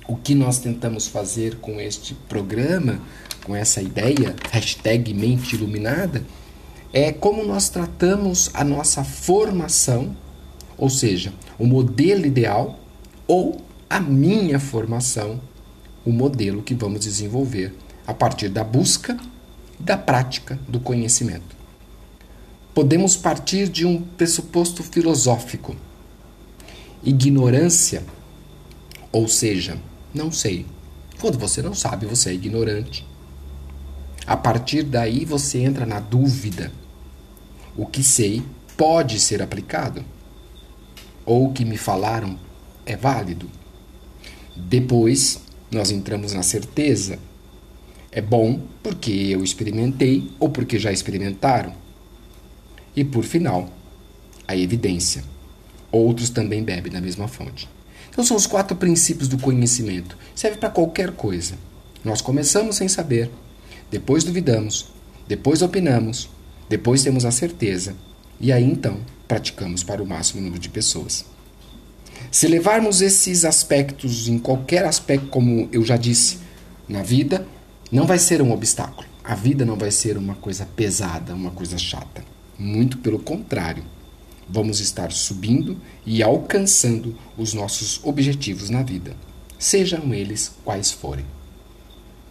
O 0.07 0.17
que 0.17 0.35
nós 0.35 0.59
tentamos 0.59 1.07
fazer 1.07 1.57
com 1.57 1.81
este 1.81 2.15
programa, 2.29 3.01
com 3.45 3.57
essa 3.57 3.81
ideia, 3.81 4.37
hashtag 4.51 5.15
mente 5.15 5.55
iluminada, 5.55 6.23
é 6.93 7.11
como 7.11 7.43
nós 7.45 7.71
tratamos 7.71 8.51
a 8.53 8.63
nossa 8.63 9.03
formação, 9.03 10.15
ou 10.77 10.91
seja, 10.91 11.33
o 11.59 11.67
modelo 11.67 12.27
ideal 12.27 12.79
ou 13.27 13.61
a 13.89 13.99
minha 13.99 14.61
formação, 14.61 15.41
o 16.05 16.13
modelo 16.13 16.63
que 16.63 16.75
vamos 16.75 17.01
desenvolver 17.01 17.75
a 18.07 18.13
partir 18.13 18.51
da 18.51 18.63
busca 18.63 19.19
e 19.81 19.83
da 19.83 19.97
prática 19.97 20.59
do 20.69 20.79
conhecimento. 20.79 21.57
Podemos 22.75 23.17
partir 23.17 23.69
de 23.69 23.87
um 23.87 24.03
pressuposto 24.03 24.83
filosófico. 24.83 25.75
Ignorância, 27.03 28.03
ou 29.11 29.27
seja, 29.29 29.79
não 30.15 30.31
sei. 30.31 30.65
Quando 31.21 31.39
você 31.39 31.61
não 31.61 31.75
sabe, 31.75 32.07
você 32.07 32.31
é 32.31 32.35
ignorante. 32.35 33.07
A 34.27 34.37
partir 34.37 34.85
daí 34.85 35.25
você 35.25 35.59
entra 35.59 35.85
na 35.85 36.01
dúvida. 36.01 36.73
O 37.77 37.85
que 37.85 38.03
sei 38.03 38.43
pode 38.77 39.19
ser 39.19 39.43
aplicado? 39.43 40.05
Ou 41.27 41.49
o 41.49 41.53
que 41.53 41.65
me 41.65 41.77
falaram 41.77 42.39
é 42.87 42.97
válido. 42.97 43.51
Depois, 44.57 45.41
nós 45.71 45.91
entramos 45.91 46.33
na 46.33 46.43
certeza. 46.43 47.19
É 48.13 48.21
bom 48.21 48.61
porque 48.83 49.11
eu 49.11 49.43
experimentei 49.43 50.31
ou 50.39 50.49
porque 50.49 50.79
já 50.79 50.93
experimentaram. 50.93 51.75
E 52.95 53.05
por 53.05 53.25
final, 53.25 53.69
a 54.47 54.57
evidência. 54.57 55.25
Outros 55.91 56.31
também 56.31 56.63
bebem 56.63 56.93
da 56.93 57.01
mesma 57.01 57.27
fonte. 57.27 57.69
Então 58.15 58.25
são 58.25 58.37
os 58.37 58.47
quatro 58.47 58.77
princípios 58.77 59.27
do 59.27 59.37
conhecimento. 59.37 60.17
Serve 60.37 60.57
para 60.57 60.71
qualquer 60.71 61.11
coisa. 61.11 61.57
Nós 62.05 62.21
começamos 62.21 62.77
sem 62.77 62.87
saber, 62.87 63.29
depois 63.91 64.23
duvidamos, 64.23 64.87
depois 65.27 65.63
opinamos, 65.63 66.31
depois 66.69 67.03
temos 67.03 67.25
a 67.25 67.33
certeza 67.33 67.97
e 68.41 68.53
aí 68.53 68.63
então 68.63 68.99
praticamos 69.27 69.83
para 69.83 70.01
o 70.01 70.07
máximo 70.07 70.41
número 70.41 70.61
de 70.61 70.69
pessoas. 70.69 71.25
Se 72.31 72.47
levarmos 72.47 73.03
esses 73.03 73.45
aspectos 73.45 74.29
em 74.29 74.39
qualquer 74.39 74.85
aspecto, 74.85 75.27
como 75.27 75.69
eu 75.73 75.85
já 75.85 75.97
disse, 75.97 76.39
na 76.89 77.03
vida, 77.03 77.45
não 77.91 78.07
vai 78.07 78.19
ser 78.19 78.41
um 78.41 78.53
obstáculo. 78.53 79.09
A 79.25 79.35
vida 79.35 79.65
não 79.65 79.77
vai 79.77 79.91
ser 79.91 80.17
uma 80.17 80.37
coisa 80.37 80.67
pesada, 80.77 81.35
uma 81.35 81.51
coisa 81.51 81.79
chata. 81.79 82.25
Muito 82.57 82.99
pelo 82.99 83.19
contrário. 83.19 83.85
Vamos 84.49 84.81
estar 84.81 85.11
subindo 85.11 85.77
e 86.05 86.23
alcançando 86.23 87.17
os 87.37 87.55
nossos 87.55 88.01
objetivos 88.05 88.69
na 88.71 88.83
vida, 88.83 89.17
sejam 89.59 90.13
eles 90.13 90.53
quais 90.65 90.91
forem. 90.91 91.25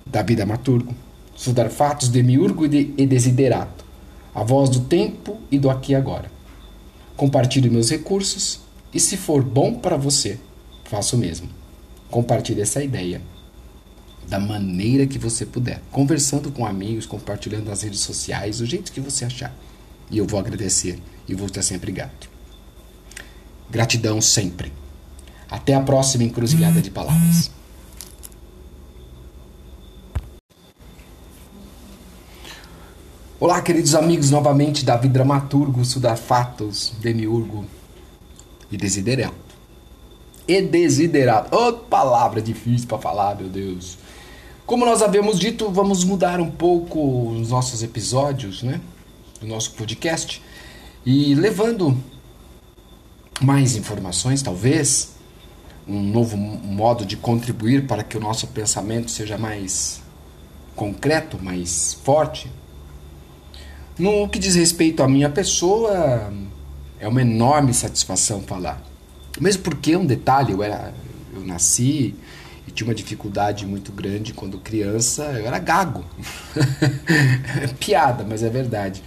Davi 0.05 0.36
Damaturgo, 0.36 0.93
estudar 1.36 1.70
fatos, 1.70 2.10
demiurgo 2.10 2.65
e 2.65 3.05
desiderato, 3.05 3.84
a 4.34 4.43
voz 4.43 4.70
do 4.70 4.82
tempo 4.82 5.39
e 5.50 5.58
do 5.58 5.70
aqui 5.70 5.93
e 5.93 5.96
agora. 5.96 6.32
Compartilhe 7.15 7.70
meus 7.70 7.89
recursos 7.89 8.60
e 8.93 9.00
se 9.00 9.17
for 9.17 9.43
bom 9.43 9.74
para 9.74 9.98
você, 9.98 10.38
faça 10.84 11.15
o 11.15 11.20
mesmo. 11.20 11.50
Compartilhe 12.12 12.62
essa 12.62 12.84
ideia 12.84 13.22
da 14.27 14.39
maneira 14.39 15.05
que 15.05 15.17
você 15.17 15.46
puder, 15.46 15.82
conversando 15.91 16.51
com 16.51 16.65
amigos, 16.65 17.05
compartilhando 17.05 17.65
nas 17.65 17.82
redes 17.82 18.00
sociais, 18.00 18.60
do 18.60 18.65
jeito 18.65 18.91
que 18.91 19.01
você 19.01 19.25
achar. 19.25 19.53
E 20.13 20.20
eu 20.20 20.27
vou 20.27 20.39
agradecer 20.39 21.01
e 21.27 21.34
vou 21.34 21.48
estar 21.48 21.63
sempre 21.63 21.91
grato. 21.91 22.29
Gratidão 23.67 24.22
sempre. 24.22 24.72
Até 25.50 25.74
a 25.74 25.82
próxima 25.82 26.24
encruzilhada 26.24 26.84
de 26.84 26.91
palavras. 26.91 27.50
Olá, 33.39 33.60
queridos 33.63 33.96
amigos, 33.96 34.29
novamente 34.29 34.86
Davi 34.86 35.10
Dramaturgo, 35.10 35.84
Sudafatos, 35.84 36.93
Demiurgo, 37.01 37.65
e 38.72 38.77
desiderato. 38.77 39.34
E 40.48 40.62
desiderato. 40.62 41.55
Outra 41.55 41.86
palavra 41.89 42.39
difícil 42.39 42.88
para 42.88 43.00
falar, 43.00 43.36
meu 43.36 43.50
Deus. 43.50 43.98
Como 44.63 44.86
nós 44.86 45.01
havíamos 45.01 45.39
dito, 45.39 45.72
vamos 45.72 46.03
mudar 46.03 46.39
um 46.39 46.51
pouco 46.51 47.32
os 47.32 47.50
nossos 47.50 47.82
episódios, 47.82 48.62
né? 48.62 48.79
Do 49.40 49.48
nosso 49.48 49.72
podcast. 49.72 50.42
E 51.06 51.36
levando 51.36 51.98
mais 53.42 53.75
informações, 53.75 54.42
talvez, 54.42 55.13
um 55.88 56.02
novo 56.02 56.38
modo 56.38 57.06
de 57.06 57.18
contribuir 57.18 57.86
para 57.88 58.04
que 58.04 58.18
o 58.18 58.20
nosso 58.20 58.48
pensamento 58.48 59.12
seja 59.12 59.38
mais 59.38 60.02
concreto, 60.75 61.38
mais 61.42 61.94
forte. 62.04 62.50
No 63.98 64.28
que 64.30 64.40
diz 64.40 64.56
respeito 64.56 65.04
à 65.04 65.08
minha 65.08 65.30
pessoa, 65.30 66.32
é 67.00 67.08
uma 67.08 67.22
enorme 67.22 67.74
satisfação 67.74 68.42
falar. 68.42 68.82
Mesmo 69.40 69.63
porque 69.63 69.96
um 69.96 70.06
detalhe, 70.06 70.54
eu 70.54 70.63
era 70.63 70.94
eu 71.36 71.42
nasci 71.44 72.16
e 72.67 72.72
tinha 72.72 72.88
uma 72.88 72.96
dificuldade 72.96 73.65
muito 73.65 73.91
grande 73.91 74.34
quando 74.34 74.58
criança, 74.58 75.24
eu 75.24 75.46
era 75.46 75.60
gago. 75.60 76.03
Piada, 77.79 78.25
mas 78.27 78.43
é 78.43 78.50
verdade. 78.50 79.03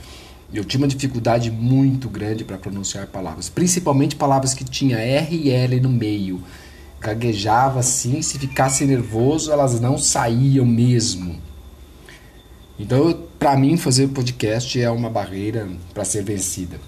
Eu 0.53 0.65
tinha 0.65 0.81
uma 0.81 0.89
dificuldade 0.89 1.51
muito 1.51 2.09
grande 2.09 2.45
para 2.45 2.59
pronunciar 2.59 3.07
palavras, 3.07 3.49
principalmente 3.49 4.15
palavras 4.15 4.55
que 4.55 4.65
tinha 4.65 4.99
R 4.99 5.37
e 5.37 5.51
L 5.51 5.81
no 5.81 5.89
meio. 5.89 6.43
Gaguejava 7.01 7.81
assim, 7.81 8.23
se 8.23 8.39
ficasse 8.39 8.85
nervoso, 8.85 9.51
elas 9.51 9.81
não 9.81 9.99
saíam 9.99 10.65
mesmo. 10.65 11.41
Então, 12.79 13.23
para 13.39 13.57
mim, 13.57 13.77
fazer 13.77 14.09
podcast 14.09 14.81
é 14.81 14.91
uma 14.91 15.09
barreira 15.09 15.69
para 15.95 16.05
ser 16.05 16.23
vencida. 16.23 16.79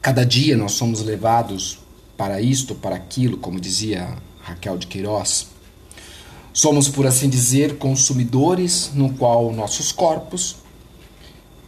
Cada 0.00 0.24
dia 0.24 0.56
nós 0.56 0.72
somos 0.72 1.02
levados 1.02 1.80
para 2.16 2.40
isto, 2.40 2.74
para 2.74 2.94
aquilo, 2.94 3.36
como 3.36 3.60
dizia 3.60 4.16
Raquel 4.40 4.78
de 4.78 4.86
Queiroz. 4.86 5.55
Somos, 6.56 6.88
por 6.88 7.06
assim 7.06 7.28
dizer, 7.28 7.76
consumidores 7.76 8.90
no 8.94 9.12
qual 9.12 9.52
nossos 9.52 9.92
corpos, 9.92 10.56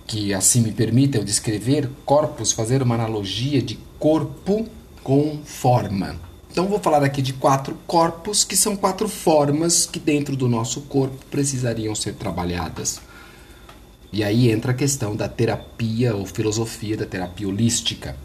que 0.06 0.32
assim 0.32 0.62
me 0.62 0.72
permitem 0.72 1.22
descrever 1.22 1.90
corpos, 2.06 2.52
fazer 2.52 2.82
uma 2.82 2.94
analogia 2.94 3.60
de 3.60 3.78
corpo 3.98 4.66
com 5.04 5.40
forma. 5.44 6.18
Então 6.50 6.66
vou 6.66 6.80
falar 6.80 7.04
aqui 7.04 7.20
de 7.20 7.34
quatro 7.34 7.76
corpos 7.86 8.44
que 8.44 8.56
são 8.56 8.74
quatro 8.74 9.10
formas 9.10 9.84
que 9.84 10.00
dentro 10.00 10.34
do 10.34 10.48
nosso 10.48 10.80
corpo 10.80 11.22
precisariam 11.30 11.94
ser 11.94 12.14
trabalhadas. 12.14 12.98
E 14.10 14.24
aí 14.24 14.50
entra 14.50 14.72
a 14.72 14.74
questão 14.74 15.14
da 15.14 15.28
terapia 15.28 16.16
ou 16.16 16.24
filosofia 16.24 16.96
da 16.96 17.04
terapia 17.04 17.46
holística. 17.46 18.16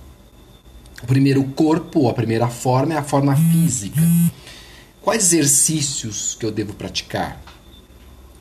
O 1.03 1.07
primeiro 1.07 1.43
corpo, 1.43 2.07
a 2.07 2.13
primeira 2.13 2.47
forma 2.47 2.93
é 2.93 2.97
a 2.97 3.03
forma 3.03 3.35
física. 3.35 3.99
Quais 5.03 5.33
exercícios 5.33 6.35
que 6.39 6.45
eu 6.45 6.51
devo 6.51 6.73
praticar? 6.73 7.39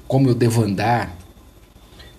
Como 0.07 0.28
eu 0.28 0.35
devo 0.35 0.62
andar? 0.62 1.14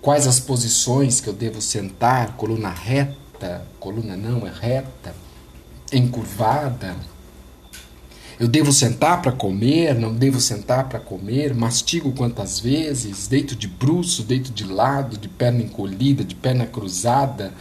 Quais 0.02 0.26
as 0.26 0.38
posições 0.38 1.20
que 1.20 1.28
eu 1.28 1.32
devo 1.32 1.62
sentar? 1.62 2.36
Coluna 2.36 2.68
reta, 2.68 3.66
coluna 3.80 4.16
não 4.16 4.46
é 4.46 4.50
reta, 4.50 5.14
encurvada. 5.90 6.94
Eu 8.38 8.46
devo 8.46 8.70
sentar 8.70 9.22
para 9.22 9.32
comer, 9.32 9.94
não 9.94 10.14
devo 10.14 10.38
sentar 10.38 10.88
para 10.88 11.00
comer, 11.00 11.54
mastigo 11.54 12.12
quantas 12.12 12.60
vezes, 12.60 13.26
deito 13.26 13.56
de 13.56 13.66
bruço, 13.66 14.22
deito 14.22 14.52
de 14.52 14.64
lado, 14.64 15.16
de 15.16 15.28
perna 15.28 15.62
encolhida, 15.62 16.22
de 16.22 16.34
perna 16.34 16.66
cruzada 16.66 17.54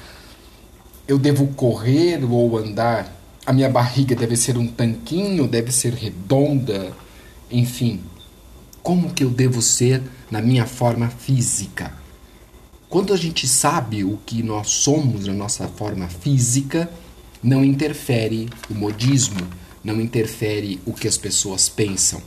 eu 1.08 1.18
devo 1.18 1.48
correr 1.48 2.24
ou 2.24 2.58
andar? 2.58 3.23
A 3.46 3.52
minha 3.52 3.70
barriga 3.70 4.16
deve 4.16 4.38
ser 4.38 4.58
um 4.58 4.66
tanquinho, 4.66 5.46
deve 5.48 5.70
ser 5.70 5.94
redonda, 5.94 6.96
enfim. 7.52 8.00
Como 8.82 9.14
que 9.14 9.22
eu 9.22 9.30
devo 9.30 9.62
ser 9.62 10.02
na 10.32 10.42
minha 10.42 10.66
forma 10.66 11.10
física? 11.10 11.94
Quando 12.88 13.14
a 13.14 13.18
gente 13.18 13.46
sabe 13.46 14.06
o 14.06 14.18
que 14.26 14.42
nós 14.42 14.70
somos 14.70 15.28
na 15.28 15.34
nossa 15.34 15.68
forma 15.68 16.08
física, 16.08 16.90
não 17.42 17.66
interfere 17.66 18.48
o 18.70 18.74
modismo, 18.74 19.46
não 19.84 20.00
interfere 20.00 20.80
o 20.86 20.94
que 20.94 21.08
as 21.08 21.18
pessoas 21.18 21.68
pensam. 21.68 22.22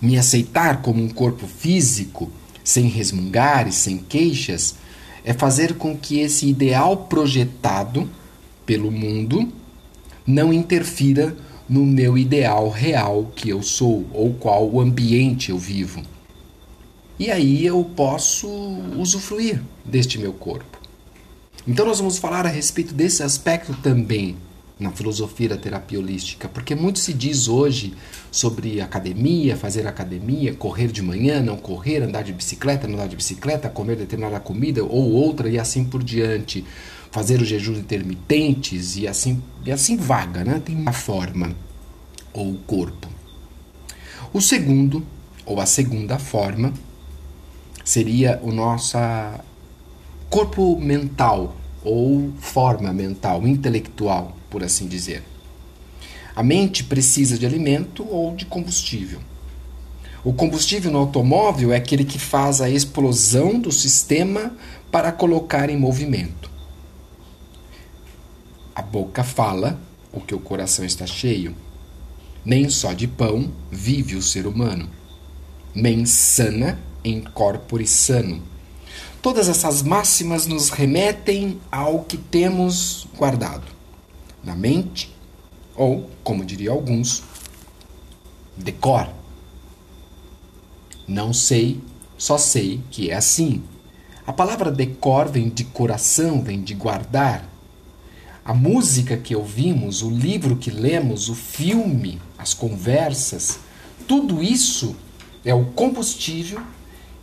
Me 0.00 0.16
aceitar 0.16 0.82
como 0.82 1.02
um 1.02 1.08
corpo 1.08 1.48
físico, 1.48 2.30
sem 2.62 2.86
resmungar 2.86 3.66
e 3.66 3.72
sem 3.72 3.98
queixas, 3.98 4.76
é 5.24 5.32
fazer 5.32 5.74
com 5.74 5.96
que 5.96 6.20
esse 6.20 6.46
ideal 6.46 6.96
projetado 7.08 8.08
pelo 8.64 8.92
mundo 8.92 9.52
não 10.26 10.52
interfira 10.52 11.36
no 11.68 11.84
meu 11.84 12.16
ideal 12.18 12.68
real 12.68 13.30
que 13.34 13.48
eu 13.48 13.62
sou 13.62 14.06
ou 14.12 14.34
qual 14.34 14.68
o 14.68 14.80
ambiente 14.80 15.50
eu 15.50 15.58
vivo. 15.58 16.02
E 17.18 17.30
aí 17.30 17.64
eu 17.64 17.82
posso 17.96 18.48
usufruir 18.98 19.62
deste 19.84 20.18
meu 20.18 20.32
corpo. 20.32 20.78
Então 21.66 21.86
nós 21.86 21.98
vamos 21.98 22.18
falar 22.18 22.44
a 22.44 22.50
respeito 22.50 22.92
desse 22.92 23.22
aspecto 23.22 23.72
também 23.82 24.36
na 24.78 24.90
filosofia 24.90 25.50
da 25.50 25.56
terapia 25.56 25.98
holística, 25.98 26.48
porque 26.48 26.74
muito 26.74 26.98
se 26.98 27.12
diz 27.12 27.46
hoje 27.46 27.94
sobre 28.30 28.80
academia, 28.80 29.56
fazer 29.56 29.86
academia, 29.86 30.52
correr 30.52 30.88
de 30.88 31.00
manhã, 31.00 31.40
não 31.40 31.56
correr, 31.56 32.02
andar 32.02 32.22
de 32.22 32.32
bicicleta, 32.32 32.88
não 32.88 32.94
andar 32.96 33.06
de 33.06 33.16
bicicleta, 33.16 33.68
comer 33.68 33.96
determinada 33.96 34.40
comida 34.40 34.82
ou 34.82 35.12
outra 35.12 35.48
e 35.48 35.58
assim 35.58 35.84
por 35.84 36.02
diante, 36.02 36.64
fazer 37.14 37.40
os 37.40 37.46
jejuns 37.46 37.78
intermitentes 37.78 38.96
e 38.96 39.06
assim 39.06 39.40
e 39.64 39.70
assim 39.70 39.96
vaga, 39.96 40.42
né? 40.42 40.60
Tem 40.64 40.74
uma 40.74 40.92
forma 40.92 41.54
ou 42.32 42.54
corpo. 42.66 43.06
O 44.32 44.40
segundo 44.40 45.06
ou 45.46 45.60
a 45.60 45.64
segunda 45.64 46.18
forma 46.18 46.74
seria 47.84 48.40
o 48.42 48.50
nosso 48.50 48.98
corpo 50.28 50.76
mental 50.76 51.54
ou 51.84 52.32
forma 52.40 52.92
mental, 52.92 53.46
intelectual, 53.46 54.36
por 54.50 54.64
assim 54.64 54.88
dizer. 54.88 55.22
A 56.34 56.42
mente 56.42 56.82
precisa 56.82 57.38
de 57.38 57.46
alimento 57.46 58.04
ou 58.10 58.34
de 58.34 58.44
combustível. 58.44 59.20
O 60.24 60.32
combustível 60.32 60.90
no 60.90 60.98
automóvel 60.98 61.72
é 61.72 61.76
aquele 61.76 62.04
que 62.04 62.18
faz 62.18 62.60
a 62.60 62.68
explosão 62.68 63.60
do 63.60 63.70
sistema 63.70 64.52
para 64.90 65.12
colocar 65.12 65.70
em 65.70 65.78
movimento. 65.78 66.53
A 68.74 68.82
boca 68.82 69.22
fala 69.22 69.78
o 70.12 70.20
que 70.20 70.34
o 70.34 70.40
coração 70.40 70.84
está 70.84 71.06
cheio. 71.06 71.54
Nem 72.44 72.68
só 72.68 72.92
de 72.92 73.06
pão 73.06 73.52
vive 73.70 74.16
o 74.16 74.22
ser 74.22 74.46
humano. 74.46 74.88
Mens 75.74 76.10
sana 76.10 76.78
in 77.04 77.22
corpore 77.22 77.86
sano 77.86 78.42
Todas 79.24 79.48
essas 79.48 79.80
máximas 79.80 80.46
nos 80.46 80.68
remetem 80.68 81.58
ao 81.72 82.00
que 82.00 82.18
temos 82.18 83.06
guardado 83.16 83.64
na 84.44 84.54
mente, 84.54 85.10
ou, 85.74 86.10
como 86.22 86.44
diria 86.44 86.70
alguns, 86.70 87.22
decor. 88.54 89.08
Não 91.08 91.32
sei, 91.32 91.80
só 92.18 92.36
sei 92.36 92.82
que 92.90 93.10
é 93.10 93.14
assim. 93.14 93.62
A 94.26 94.32
palavra 94.32 94.70
decor 94.70 95.30
vem 95.30 95.48
de 95.48 95.64
coração, 95.64 96.42
vem 96.42 96.60
de 96.60 96.74
guardar. 96.74 97.48
A 98.44 98.52
música 98.52 99.16
que 99.16 99.34
ouvimos, 99.34 100.02
o 100.02 100.10
livro 100.10 100.56
que 100.56 100.70
lemos, 100.70 101.30
o 101.30 101.34
filme, 101.34 102.20
as 102.36 102.52
conversas, 102.52 103.58
tudo 104.06 104.42
isso 104.42 104.94
é 105.42 105.54
o 105.54 105.64
combustível 105.66 106.60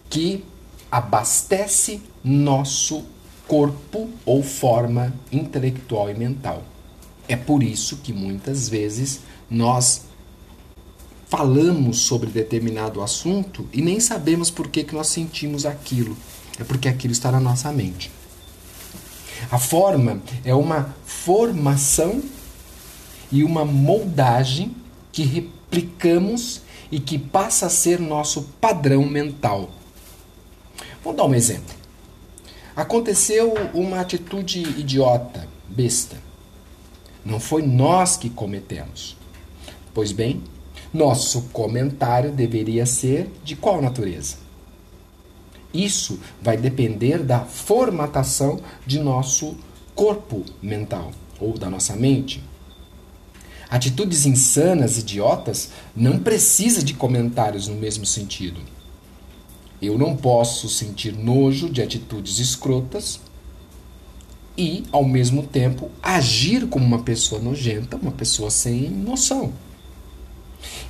que 0.09 0.43
abastece 0.91 2.01
nosso 2.23 3.03
corpo 3.47 4.09
ou 4.25 4.41
forma 4.41 5.13
intelectual 5.31 6.09
e 6.09 6.15
mental. 6.15 6.63
É 7.27 7.35
por 7.35 7.61
isso 7.61 7.97
que 7.97 8.11
muitas 8.11 8.67
vezes 8.67 9.21
nós 9.49 10.01
falamos 11.27 11.99
sobre 11.99 12.29
determinado 12.29 13.01
assunto 13.01 13.69
e 13.71 13.81
nem 13.81 13.99
sabemos 13.99 14.49
por 14.49 14.69
que, 14.69 14.83
que 14.83 14.95
nós 14.95 15.07
sentimos 15.07 15.65
aquilo. 15.65 16.17
É 16.59 16.63
porque 16.63 16.89
aquilo 16.89 17.13
está 17.13 17.31
na 17.31 17.39
nossa 17.39 17.71
mente. 17.71 18.11
A 19.49 19.57
forma 19.57 20.21
é 20.43 20.53
uma 20.53 20.93
formação 21.05 22.21
e 23.31 23.43
uma 23.43 23.65
moldagem 23.65 24.75
que 25.11 25.23
replicamos 25.23 26.61
e 26.91 26.99
que 26.99 27.17
passa 27.17 27.67
a 27.67 27.69
ser 27.69 27.99
nosso 27.99 28.43
padrão 28.59 29.05
mental. 29.05 29.69
Vou 31.03 31.13
dar 31.13 31.25
um 31.25 31.33
exemplo. 31.33 31.73
Aconteceu 32.75 33.53
uma 33.73 33.99
atitude 33.99 34.61
idiota, 34.61 35.47
besta. 35.67 36.17
Não 37.23 37.39
foi 37.39 37.61
nós 37.61 38.17
que 38.17 38.29
cometemos. 38.29 39.17
Pois 39.93 40.11
bem, 40.11 40.43
nosso 40.93 41.43
comentário 41.53 42.31
deveria 42.31 42.85
ser 42.85 43.29
de 43.43 43.55
qual 43.55 43.81
natureza? 43.81 44.37
Isso 45.73 46.19
vai 46.41 46.57
depender 46.57 47.23
da 47.23 47.39
formatação 47.39 48.59
de 48.85 48.99
nosso 48.99 49.55
corpo 49.95 50.43
mental 50.61 51.11
ou 51.39 51.57
da 51.57 51.69
nossa 51.69 51.95
mente. 51.95 52.43
Atitudes 53.69 54.25
insanas, 54.25 54.97
idiotas, 54.97 55.69
não 55.95 56.19
precisa 56.19 56.83
de 56.83 56.93
comentários 56.93 57.67
no 57.67 57.75
mesmo 57.75 58.05
sentido. 58.05 58.59
Eu 59.81 59.97
não 59.97 60.15
posso 60.15 60.67
sentir 60.67 61.13
nojo 61.13 61.69
de 61.69 61.81
atitudes 61.81 62.37
escrotas 62.37 63.19
e, 64.57 64.83
ao 64.91 65.05
mesmo 65.05 65.43
tempo, 65.43 65.89
agir 66.03 66.67
como 66.67 66.85
uma 66.85 67.01
pessoa 67.01 67.41
nojenta, 67.41 67.95
uma 67.95 68.11
pessoa 68.11 68.51
sem 68.51 68.89
noção. 68.89 69.53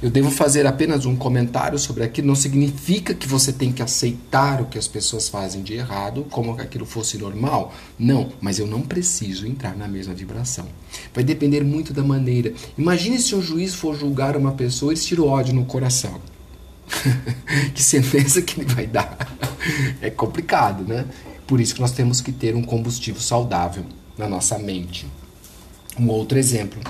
Eu 0.01 0.10
devo 0.10 0.31
fazer 0.31 0.65
apenas 0.65 1.05
um 1.05 1.15
comentário 1.15 1.77
sobre 1.77 2.03
aquilo, 2.03 2.27
não 2.27 2.36
significa 2.36 3.13
que 3.13 3.27
você 3.27 3.53
tem 3.53 3.71
que 3.71 3.81
aceitar 3.81 4.62
o 4.62 4.65
que 4.65 4.77
as 4.77 4.88
pessoas 4.88 5.29
fazem 5.29 5.62
de 5.62 5.73
errado 5.73 6.25
como 6.29 6.55
que 6.55 6.62
aquilo 6.62 6.86
fosse 6.86 7.17
normal. 7.17 7.73
Não, 7.97 8.31
mas 8.41 8.60
eu 8.60 8.67
não 8.67 8.81
preciso 8.81 9.45
entrar 9.45 9.75
na 9.75 9.88
mesma 9.88 10.13
vibração. 10.13 10.67
Vai 11.13 11.23
depender 11.23 11.63
muito 11.63 11.93
da 11.93 12.03
maneira. 12.03 12.53
Imagine 12.77 13.19
se 13.19 13.36
um 13.36 13.41
juiz 13.41 13.73
for 13.73 13.97
julgar 13.97 14.36
uma 14.36 14.53
pessoa 14.53 14.93
e 14.93 14.97
tira 14.97 15.23
ódio 15.23 15.53
no 15.53 15.65
coração. 15.65 16.19
que 17.73 17.81
sentença 17.81 18.41
que 18.41 18.60
ele 18.60 18.73
vai 18.73 18.88
dar? 18.88 19.17
É 20.01 20.10
complicado, 20.10 20.84
né? 20.84 21.05
Por 21.45 21.60
isso 21.60 21.75
que 21.75 21.81
nós 21.81 21.91
temos 21.91 22.21
que 22.21 22.31
ter 22.31 22.55
um 22.55 22.63
combustível 22.63 23.21
saudável 23.21 23.86
na 24.17 24.27
nossa 24.27 24.57
mente. 24.57 25.05
Um 25.99 26.07
outro 26.07 26.39
exemplo, 26.39 26.81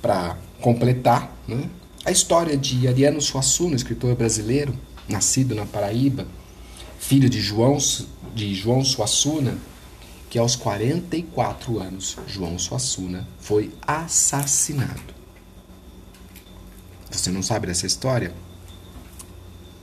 para 0.00 0.36
completar, 0.60 1.33
né? 1.46 1.68
a 2.04 2.10
história 2.10 2.56
de 2.56 2.86
Ariano 2.86 3.20
Suassuna, 3.20 3.76
escritor 3.76 4.14
brasileiro, 4.14 4.74
nascido 5.08 5.54
na 5.54 5.64
Paraíba, 5.64 6.26
filho 6.98 7.28
de 7.28 7.40
João, 7.40 7.78
de 8.34 8.54
João 8.54 8.84
Suassuna, 8.84 9.56
que 10.28 10.38
aos 10.38 10.56
44 10.56 11.78
anos, 11.78 12.16
João 12.26 12.58
Suassuna 12.58 13.26
foi 13.38 13.72
assassinado. 13.86 15.14
Você 17.10 17.30
não 17.30 17.42
sabe 17.42 17.68
dessa 17.68 17.86
história? 17.86 18.34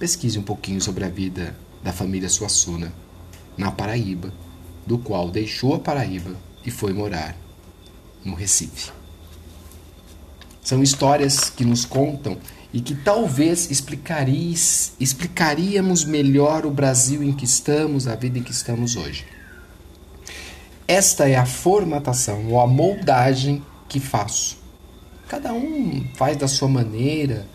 pesquise 0.02 0.40
um 0.40 0.42
pouquinho 0.42 0.82
sobre 0.82 1.06
a 1.06 1.10
vida 1.10 1.56
da 1.84 1.94
família 1.94 2.28
Suassuna, 2.28 2.92
na 3.56 3.70
Paraíba, 3.70 4.34
do 4.84 4.98
qual 4.98 5.30
deixou 5.30 5.76
a 5.76 5.80
Paraíba 5.80 6.36
e 6.66 6.72
foi 6.72 6.92
morar 6.92 7.38
no 8.26 8.34
Recife. 8.34 8.92
São 10.62 10.84
histórias 10.84 11.50
que 11.50 11.66
nos 11.66 11.86
contam 11.86 12.38
e 12.74 12.80
que 12.80 12.96
talvez 12.96 13.70
explicaríamos 15.00 16.06
melhor 16.06 16.66
o 16.66 16.72
Brasil 16.72 17.24
em 17.24 17.34
que 17.34 17.44
estamos, 17.44 18.08
a 18.08 18.16
vida 18.16 18.40
em 18.40 18.44
que 18.44 18.52
estamos 18.52 18.96
hoje. 18.96 19.26
Esta 20.88 21.28
é 21.28 21.36
a 21.36 21.46
formatação 21.46 22.48
ou 22.48 22.60
a 22.60 22.68
moldagem 22.68 23.64
que 23.90 24.00
faço. 24.00 24.58
Cada 25.28 25.54
um 25.54 26.06
faz 26.16 26.38
da 26.38 26.48
sua 26.48 26.68
maneira, 26.68 27.48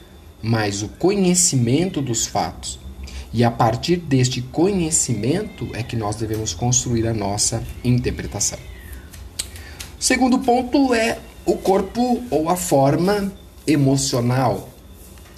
mas 0.43 0.83
o 0.83 0.89
conhecimento 0.89 2.03
dos 2.03 2.27
fatos. 2.27 2.79
E 3.33 3.45
a 3.45 3.51
partir 3.51 3.97
deste 3.97 4.41
conhecimento 4.41 5.69
é 5.75 5.83
que 5.83 5.97
nós 5.97 6.17
devemos 6.17 6.55
construir 6.55 7.07
a 7.07 7.13
nossa 7.13 7.63
interpretação. 7.85 8.59
O 9.99 10.03
segundo 10.03 10.39
ponto 10.39 10.95
é 10.95 11.19
o 11.47 11.57
corpo 11.57 12.23
ou 12.31 12.51
a 12.51 12.57
forma 12.57 13.33
emocional. 13.67 14.69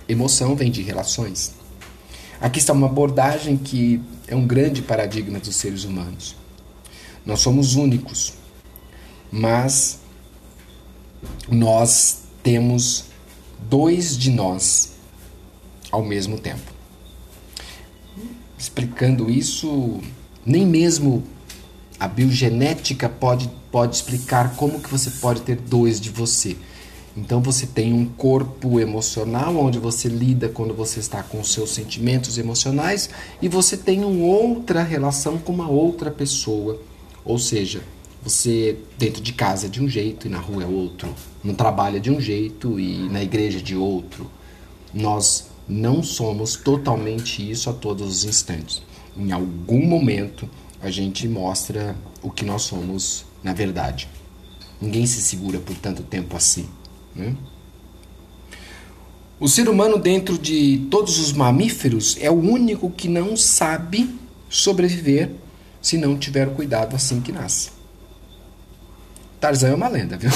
Emoção 0.09 0.57
vem 0.57 0.71
de 0.71 0.83
relações. 0.83 1.55
Aqui 2.41 2.59
está 2.59 2.73
uma 2.73 2.87
abordagem 2.87 3.57
que 3.57 4.01
é 4.27 4.35
um 4.35 4.47
grande 4.47 4.81
paradigma 4.81 5.39
dos 5.39 5.55
seres 5.57 5.85
humanos. 5.85 6.35
Nós 7.27 7.41
somos 7.41 7.75
únicos, 7.75 8.33
mas 9.31 9.99
nós 11.47 12.21
temos 12.43 13.05
dois 13.69 14.17
de 14.17 14.31
nós 14.31 14.93
ao 15.91 16.03
mesmo 16.03 16.39
tempo. 16.39 16.73
Explicando 18.57 19.31
isso, 19.31 20.01
nem 20.45 20.67
mesmo 20.67 21.23
A 21.99 22.07
biogenética 22.07 23.09
pode, 23.09 23.51
pode 23.73 23.97
explicar 23.97 24.55
como 24.55 24.81
que 24.81 24.89
você 24.89 25.11
pode 25.11 25.43
ter 25.43 25.57
dois 25.57 26.01
de 26.01 26.11
você. 26.11 26.57
Então 27.17 27.41
você 27.41 27.67
tem 27.67 27.93
um 27.93 28.07
corpo 28.07 28.79
emocional 28.79 29.57
onde 29.57 29.81
você 29.81 30.09
lida 30.09 30.49
quando 30.49 30.73
você 30.73 31.01
está 31.01 31.25
com 31.25 31.43
seus 31.43 31.71
sentimentos 31.71 32.39
emocionais 32.39 33.11
e 33.43 33.49
você 33.49 33.77
tem 33.77 34.05
uma 34.05 34.25
outra 34.25 34.85
relação 34.85 35.39
com 35.39 35.53
uma 35.53 35.69
outra 35.69 36.09
pessoa. 36.09 36.81
Ou 37.25 37.37
seja, 37.37 37.83
você 38.23 38.77
dentro 38.97 39.21
de 39.21 39.33
casa 39.33 39.67
é 39.67 39.69
de 39.69 39.83
um 39.83 39.89
jeito 39.89 40.29
e 40.29 40.31
na 40.31 40.39
rua 40.39 40.63
é 40.63 40.67
outro, 40.67 41.13
no 41.43 41.55
trabalho 41.55 41.97
é 41.97 42.01
de 42.01 42.13
um 42.13 42.21
jeito 42.21 42.79
e 42.79 43.09
na 43.09 43.23
igreja 43.23 43.59
é 43.59 43.63
de 43.63 43.75
outro. 43.75 44.31
Nós 44.95 45.49
não 45.69 46.01
somos 46.01 46.55
totalmente 46.55 47.49
isso 47.51 47.69
a 47.69 47.73
todos 47.73 48.09
os 48.09 48.25
instantes. 48.25 48.83
Em 49.17 49.33
algum 49.33 49.85
momento 49.85 50.49
a 50.83 50.91
gente 50.91 51.27
mostra 51.29 51.97
o 52.23 52.31
que 52.31 52.45
nós 52.45 52.63
somos 52.63 53.25
na 53.43 53.53
verdade. 53.53 54.09
Ninguém 54.81 55.07
se 55.07 55.21
segura 55.21 55.59
por 55.59 55.77
tanto 55.77 56.03
tempo 56.03 56.37
assim. 56.37 56.69
Né? 57.15 57.35
O 59.41 59.49
ser 59.49 59.69
humano, 59.69 59.99
dentro 59.99 60.37
de 60.37 60.87
todos 60.91 61.19
os 61.19 61.33
mamíferos, 61.33 62.17
é 62.21 62.31
o 62.31 62.35
único 62.35 62.91
que 62.91 63.09
não 63.09 63.37
sabe 63.37 64.19
sobreviver 64.49 65.31
se 65.81 65.97
não 65.97 66.19
tiver 66.19 66.53
cuidado 66.55 66.97
assim 66.97 67.21
que 67.21 67.31
nasce. 67.31 67.71
Tarzan 69.41 69.69
é 69.69 69.75
uma 69.75 69.87
lenda, 69.87 70.17
viu? 70.17 70.31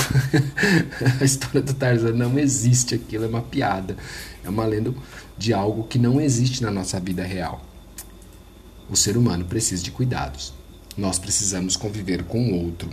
a 1.20 1.24
história 1.24 1.60
do 1.60 1.74
Tarzan 1.74 2.12
não 2.12 2.38
existe, 2.38 2.94
aquilo 2.94 3.24
é 3.24 3.28
uma 3.28 3.42
piada. 3.42 3.96
É 4.44 4.48
uma 4.48 4.64
lenda 4.64 4.94
de 5.36 5.52
algo 5.52 5.84
que 5.84 5.98
não 5.98 6.20
existe 6.20 6.62
na 6.62 6.70
nossa 6.70 7.00
vida 7.00 7.24
real. 7.24 7.60
O 8.90 8.96
ser 8.96 9.16
humano 9.16 9.44
precisa 9.44 9.82
de 9.82 9.90
cuidados. 9.90 10.52
Nós 10.96 11.18
precisamos 11.18 11.76
conviver 11.76 12.24
com 12.24 12.50
o 12.50 12.64
outro. 12.64 12.90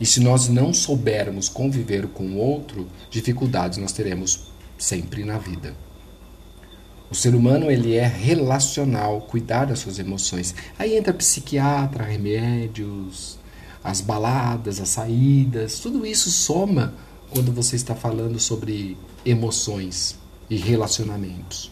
E 0.00 0.06
se 0.06 0.20
nós 0.20 0.48
não 0.48 0.72
soubermos 0.72 1.48
conviver 1.48 2.08
com 2.08 2.24
o 2.24 2.36
outro, 2.36 2.88
dificuldades 3.10 3.78
nós 3.78 3.92
teremos 3.92 4.52
sempre 4.78 5.24
na 5.24 5.38
vida. 5.38 5.76
O 7.10 7.14
ser 7.14 7.34
humano 7.34 7.70
ele 7.70 7.94
é 7.94 8.06
relacional, 8.06 9.20
cuidar 9.20 9.66
das 9.66 9.80
suas 9.80 9.98
emoções. 9.98 10.54
Aí 10.78 10.96
entra 10.96 11.12
psiquiatra, 11.12 12.04
remédios, 12.04 13.38
as 13.84 14.00
baladas, 14.00 14.80
as 14.80 14.88
saídas, 14.88 15.78
tudo 15.78 16.06
isso 16.06 16.30
soma 16.30 16.94
quando 17.30 17.52
você 17.52 17.76
está 17.76 17.94
falando 17.94 18.38
sobre 18.38 18.96
emoções 19.24 20.18
e 20.48 20.56
relacionamentos. 20.56 21.70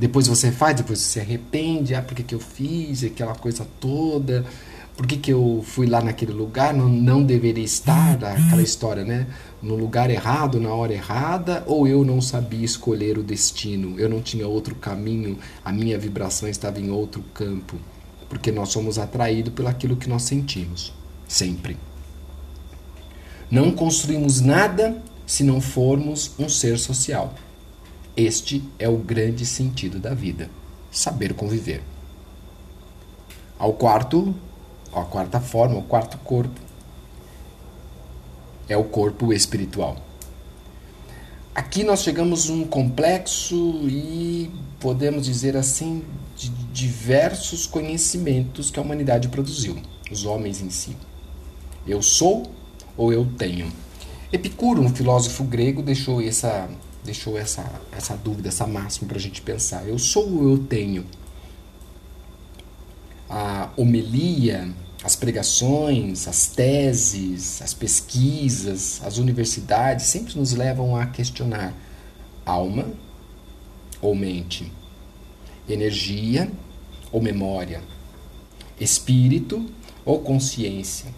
Depois 0.00 0.26
você 0.26 0.50
faz, 0.50 0.74
depois 0.74 0.98
você 0.98 1.08
se 1.10 1.20
arrepende, 1.20 1.94
ah, 1.94 2.00
por 2.00 2.14
que, 2.14 2.22
que 2.22 2.34
eu 2.34 2.40
fiz 2.40 3.04
aquela 3.04 3.34
coisa 3.34 3.66
toda, 3.78 4.46
por 4.96 5.06
que, 5.06 5.18
que 5.18 5.30
eu 5.30 5.62
fui 5.62 5.86
lá 5.86 6.00
naquele 6.00 6.32
lugar, 6.32 6.72
não, 6.72 6.88
não 6.88 7.22
deveria 7.22 7.62
estar, 7.62 8.14
aquela 8.14 8.62
história, 8.62 9.04
né? 9.04 9.26
No 9.62 9.76
lugar 9.76 10.08
errado, 10.08 10.58
na 10.58 10.72
hora 10.72 10.94
errada, 10.94 11.62
ou 11.66 11.86
eu 11.86 12.02
não 12.02 12.18
sabia 12.22 12.64
escolher 12.64 13.18
o 13.18 13.22
destino, 13.22 14.00
eu 14.00 14.08
não 14.08 14.22
tinha 14.22 14.48
outro 14.48 14.74
caminho, 14.74 15.38
a 15.62 15.70
minha 15.70 15.98
vibração 15.98 16.48
estava 16.48 16.80
em 16.80 16.88
outro 16.88 17.22
campo, 17.34 17.76
porque 18.26 18.50
nós 18.50 18.70
somos 18.70 18.98
atraídos 18.98 19.52
pelo 19.52 19.68
aquilo 19.68 19.96
que 19.96 20.08
nós 20.08 20.22
sentimos, 20.22 20.94
sempre. 21.28 21.76
Não 23.50 23.70
construímos 23.70 24.40
nada 24.40 24.96
se 25.26 25.44
não 25.44 25.60
formos 25.60 26.32
um 26.38 26.48
ser 26.48 26.78
social. 26.78 27.34
Este 28.20 28.62
é 28.78 28.86
o 28.86 28.98
grande 28.98 29.46
sentido 29.46 29.98
da 29.98 30.12
vida: 30.12 30.50
saber 30.90 31.32
conviver. 31.32 31.82
Ao 33.58 33.72
quarto, 33.72 34.34
a 34.92 35.02
quarta 35.04 35.40
forma, 35.40 35.78
o 35.78 35.82
quarto 35.82 36.18
corpo, 36.18 36.60
é 38.68 38.76
o 38.76 38.84
corpo 38.84 39.32
espiritual. 39.32 39.96
Aqui 41.54 41.82
nós 41.82 42.02
chegamos 42.02 42.50
a 42.50 42.52
um 42.52 42.66
complexo 42.66 43.88
e 43.88 44.50
podemos 44.78 45.24
dizer 45.24 45.56
assim 45.56 46.04
de 46.36 46.50
diversos 46.74 47.66
conhecimentos 47.66 48.70
que 48.70 48.78
a 48.78 48.82
humanidade 48.82 49.30
produziu, 49.30 49.78
os 50.10 50.26
homens 50.26 50.60
em 50.60 50.68
si. 50.68 50.94
Eu 51.86 52.02
sou 52.02 52.50
ou 52.98 53.14
eu 53.14 53.26
tenho? 53.38 53.72
Epicuro, 54.30 54.82
um 54.82 54.94
filósofo 54.94 55.42
grego, 55.42 55.82
deixou 55.82 56.20
essa 56.20 56.68
deixou 57.04 57.38
essa, 57.38 57.64
essa 57.92 58.16
dúvida, 58.16 58.48
essa 58.48 58.66
máxima 58.66 59.08
para 59.08 59.18
a 59.18 59.20
gente 59.20 59.42
pensar. 59.42 59.86
Eu 59.86 59.98
sou 59.98 60.30
ou 60.30 60.50
eu 60.50 60.58
tenho? 60.58 61.06
A 63.28 63.70
homilia, 63.76 64.72
as 65.02 65.16
pregações, 65.16 66.28
as 66.28 66.46
teses, 66.48 67.62
as 67.62 67.72
pesquisas, 67.72 69.00
as 69.04 69.18
universidades 69.18 70.06
sempre 70.06 70.38
nos 70.38 70.52
levam 70.52 70.96
a 70.96 71.06
questionar 71.06 71.74
alma 72.44 72.86
ou 74.02 74.14
mente, 74.14 74.70
energia 75.68 76.50
ou 77.12 77.22
memória, 77.22 77.82
espírito 78.78 79.64
ou 80.04 80.20
consciência. 80.20 81.14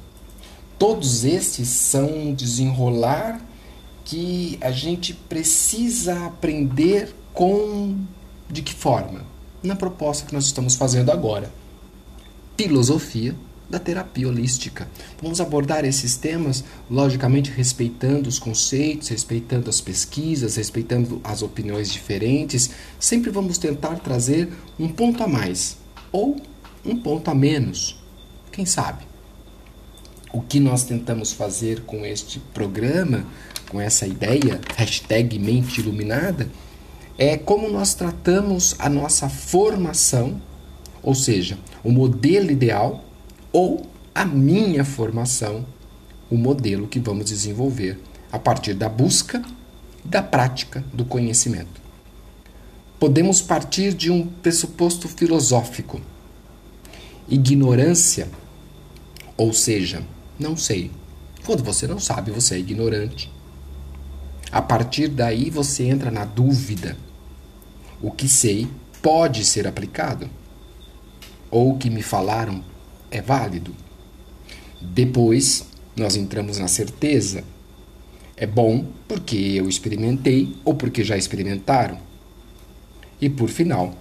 Todos 0.78 1.24
estes 1.24 1.68
são 1.68 2.34
desenrolar 2.34 3.40
que 4.12 4.58
a 4.60 4.70
gente 4.70 5.14
precisa 5.14 6.26
aprender 6.26 7.14
com 7.32 7.96
de 8.50 8.60
que 8.60 8.74
forma? 8.74 9.24
Na 9.62 9.74
proposta 9.74 10.26
que 10.26 10.34
nós 10.34 10.44
estamos 10.44 10.74
fazendo 10.74 11.10
agora. 11.10 11.50
Filosofia 12.54 13.34
da 13.70 13.78
terapia 13.78 14.28
holística. 14.28 14.86
Vamos 15.22 15.40
abordar 15.40 15.86
esses 15.86 16.14
temas, 16.18 16.62
logicamente 16.90 17.50
respeitando 17.50 18.28
os 18.28 18.38
conceitos, 18.38 19.08
respeitando 19.08 19.70
as 19.70 19.80
pesquisas, 19.80 20.56
respeitando 20.56 21.18
as 21.24 21.40
opiniões 21.40 21.90
diferentes. 21.90 22.68
Sempre 23.00 23.30
vamos 23.30 23.56
tentar 23.56 23.98
trazer 24.00 24.52
um 24.78 24.90
ponto 24.90 25.22
a 25.22 25.26
mais 25.26 25.78
ou 26.12 26.36
um 26.84 26.98
ponto 26.98 27.30
a 27.30 27.34
menos. 27.34 27.98
Quem 28.50 28.66
sabe? 28.66 29.06
O 30.34 30.42
que 30.42 30.60
nós 30.60 30.84
tentamos 30.84 31.32
fazer 31.32 31.80
com 31.84 32.04
este 32.04 32.38
programa 32.52 33.26
com 33.72 33.80
essa 33.80 34.06
ideia, 34.06 34.60
hashtag 34.76 35.38
mente 35.38 35.80
iluminada, 35.80 36.46
é 37.16 37.38
como 37.38 37.70
nós 37.70 37.94
tratamos 37.94 38.76
a 38.78 38.88
nossa 38.88 39.30
formação, 39.30 40.40
ou 41.02 41.14
seja, 41.14 41.58
o 41.82 41.90
modelo 41.90 42.50
ideal, 42.50 43.02
ou 43.50 43.86
a 44.14 44.26
minha 44.26 44.84
formação, 44.84 45.64
o 46.30 46.36
modelo 46.36 46.86
que 46.86 47.00
vamos 47.00 47.24
desenvolver 47.24 47.98
a 48.30 48.38
partir 48.38 48.74
da 48.74 48.90
busca 48.90 49.42
e 50.04 50.08
da 50.08 50.22
prática 50.22 50.84
do 50.92 51.04
conhecimento. 51.06 51.80
Podemos 53.00 53.40
partir 53.40 53.94
de 53.94 54.10
um 54.10 54.26
pressuposto 54.26 55.08
filosófico. 55.08 56.00
Ignorância, 57.28 58.28
ou 59.36 59.52
seja, 59.52 60.02
não 60.38 60.56
sei. 60.56 60.90
Quando 61.44 61.64
você 61.64 61.86
não 61.86 61.98
sabe, 61.98 62.30
você 62.30 62.56
é 62.56 62.58
ignorante. 62.58 63.30
A 64.52 64.60
partir 64.60 65.08
daí 65.08 65.48
você 65.48 65.84
entra 65.84 66.10
na 66.10 66.26
dúvida. 66.26 66.94
O 68.02 68.10
que 68.10 68.28
sei 68.28 68.68
pode 69.00 69.46
ser 69.46 69.66
aplicado? 69.66 70.28
Ou 71.50 71.72
o 71.72 71.78
que 71.78 71.88
me 71.88 72.02
falaram 72.02 72.62
é 73.10 73.22
válido? 73.22 73.74
Depois 74.78 75.64
nós 75.96 76.16
entramos 76.16 76.58
na 76.58 76.68
certeza. 76.68 77.42
É 78.36 78.46
bom 78.46 78.86
porque 79.08 79.36
eu 79.36 79.70
experimentei 79.70 80.54
ou 80.66 80.74
porque 80.74 81.02
já 81.02 81.16
experimentaram. 81.16 81.98
E 83.18 83.30
por 83.30 83.48
final, 83.48 83.94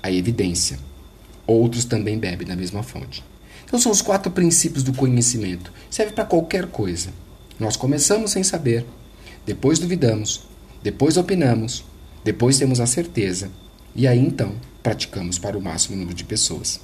a 0.00 0.12
evidência. 0.12 0.78
Outros 1.44 1.84
também 1.84 2.18
bebem 2.18 2.46
da 2.46 2.54
mesma 2.54 2.84
fonte. 2.84 3.24
Então 3.64 3.80
são 3.80 3.90
os 3.90 4.02
quatro 4.02 4.30
princípios 4.30 4.84
do 4.84 4.92
conhecimento. 4.92 5.72
Serve 5.90 6.12
para 6.12 6.24
qualquer 6.24 6.68
coisa. 6.68 7.10
Nós 7.58 7.76
começamos 7.76 8.30
sem 8.30 8.44
saber, 8.44 8.86
depois 9.44 9.78
duvidamos, 9.78 10.46
depois 10.82 11.16
opinamos, 11.16 11.84
depois 12.24 12.58
temos 12.58 12.80
a 12.80 12.86
certeza 12.86 13.50
e 13.94 14.06
aí 14.06 14.18
então 14.18 14.54
praticamos 14.82 15.38
para 15.38 15.58
o 15.58 15.62
máximo 15.62 15.96
número 15.96 16.14
de 16.14 16.24
pessoas. 16.24 16.80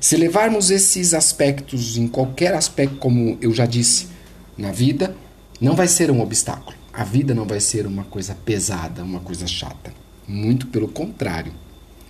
Se 0.00 0.16
levarmos 0.16 0.70
esses 0.70 1.14
aspectos 1.14 1.96
em 1.96 2.06
qualquer 2.06 2.54
aspecto, 2.54 2.96
como 2.96 3.38
eu 3.40 3.52
já 3.52 3.64
disse, 3.66 4.08
na 4.56 4.70
vida, 4.70 5.16
não 5.60 5.74
vai 5.74 5.88
ser 5.88 6.10
um 6.10 6.20
obstáculo. 6.20 6.76
A 6.92 7.04
vida 7.04 7.34
não 7.34 7.44
vai 7.44 7.60
ser 7.60 7.86
uma 7.86 8.04
coisa 8.04 8.34
pesada, 8.34 9.02
uma 9.02 9.20
coisa 9.20 9.46
chata. 9.46 9.92
Muito 10.28 10.66
pelo 10.66 10.88
contrário. 10.88 11.52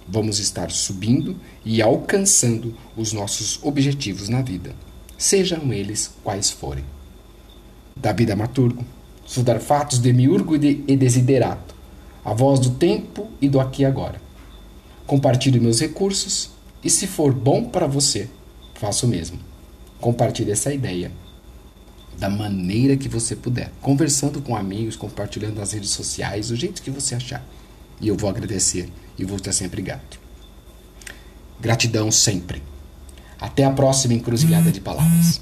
Vamos 0.08 0.38
estar 0.38 0.70
subindo 0.70 1.36
e 1.64 1.82
alcançando 1.82 2.76
os 2.96 3.12
nossos 3.12 3.58
objetivos 3.62 4.28
na 4.28 4.40
vida, 4.40 4.74
sejam 5.18 5.72
eles 5.72 6.12
quais 6.22 6.50
forem. 6.50 6.84
Davi 7.96 8.24
Damaturgo 8.24 8.84
estudar 9.26 9.60
fatos 9.60 9.98
demiurgo 9.98 10.54
e 10.56 10.96
desiderato, 10.96 11.74
a 12.24 12.32
voz 12.32 12.60
do 12.60 12.70
tempo 12.70 13.28
e 13.40 13.48
do 13.48 13.60
aqui 13.60 13.82
e 13.82 13.84
agora. 13.84 14.20
Compartilhe 15.06 15.60
meus 15.60 15.80
recursos 15.80 16.50
e, 16.82 16.90
se 16.90 17.06
for 17.06 17.32
bom 17.32 17.64
para 17.64 17.86
você, 17.86 18.28
faça 18.74 19.06
o 19.06 19.08
mesmo. 19.08 19.38
Compartilhe 20.00 20.52
essa 20.52 20.72
ideia 20.72 21.10
da 22.18 22.30
maneira 22.30 22.96
que 22.96 23.08
você 23.08 23.36
puder, 23.36 23.70
conversando 23.80 24.40
com 24.40 24.56
amigos, 24.56 24.96
compartilhando 24.96 25.56
nas 25.56 25.72
redes 25.72 25.90
sociais, 25.90 26.48
do 26.48 26.56
jeito 26.56 26.82
que 26.82 26.90
você 26.90 27.14
achar. 27.14 27.44
E 28.00 28.08
eu 28.08 28.16
vou 28.16 28.28
agradecer 28.28 28.88
e 29.18 29.24
vou 29.24 29.36
estar 29.36 29.52
sempre 29.52 29.82
grato. 29.82 30.18
Gratidão 31.60 32.10
sempre. 32.10 32.62
Até 33.40 33.64
a 33.64 33.70
próxima 33.70 34.14
encruzilhada 34.14 34.72
de 34.72 34.80
palavras. 34.80 35.40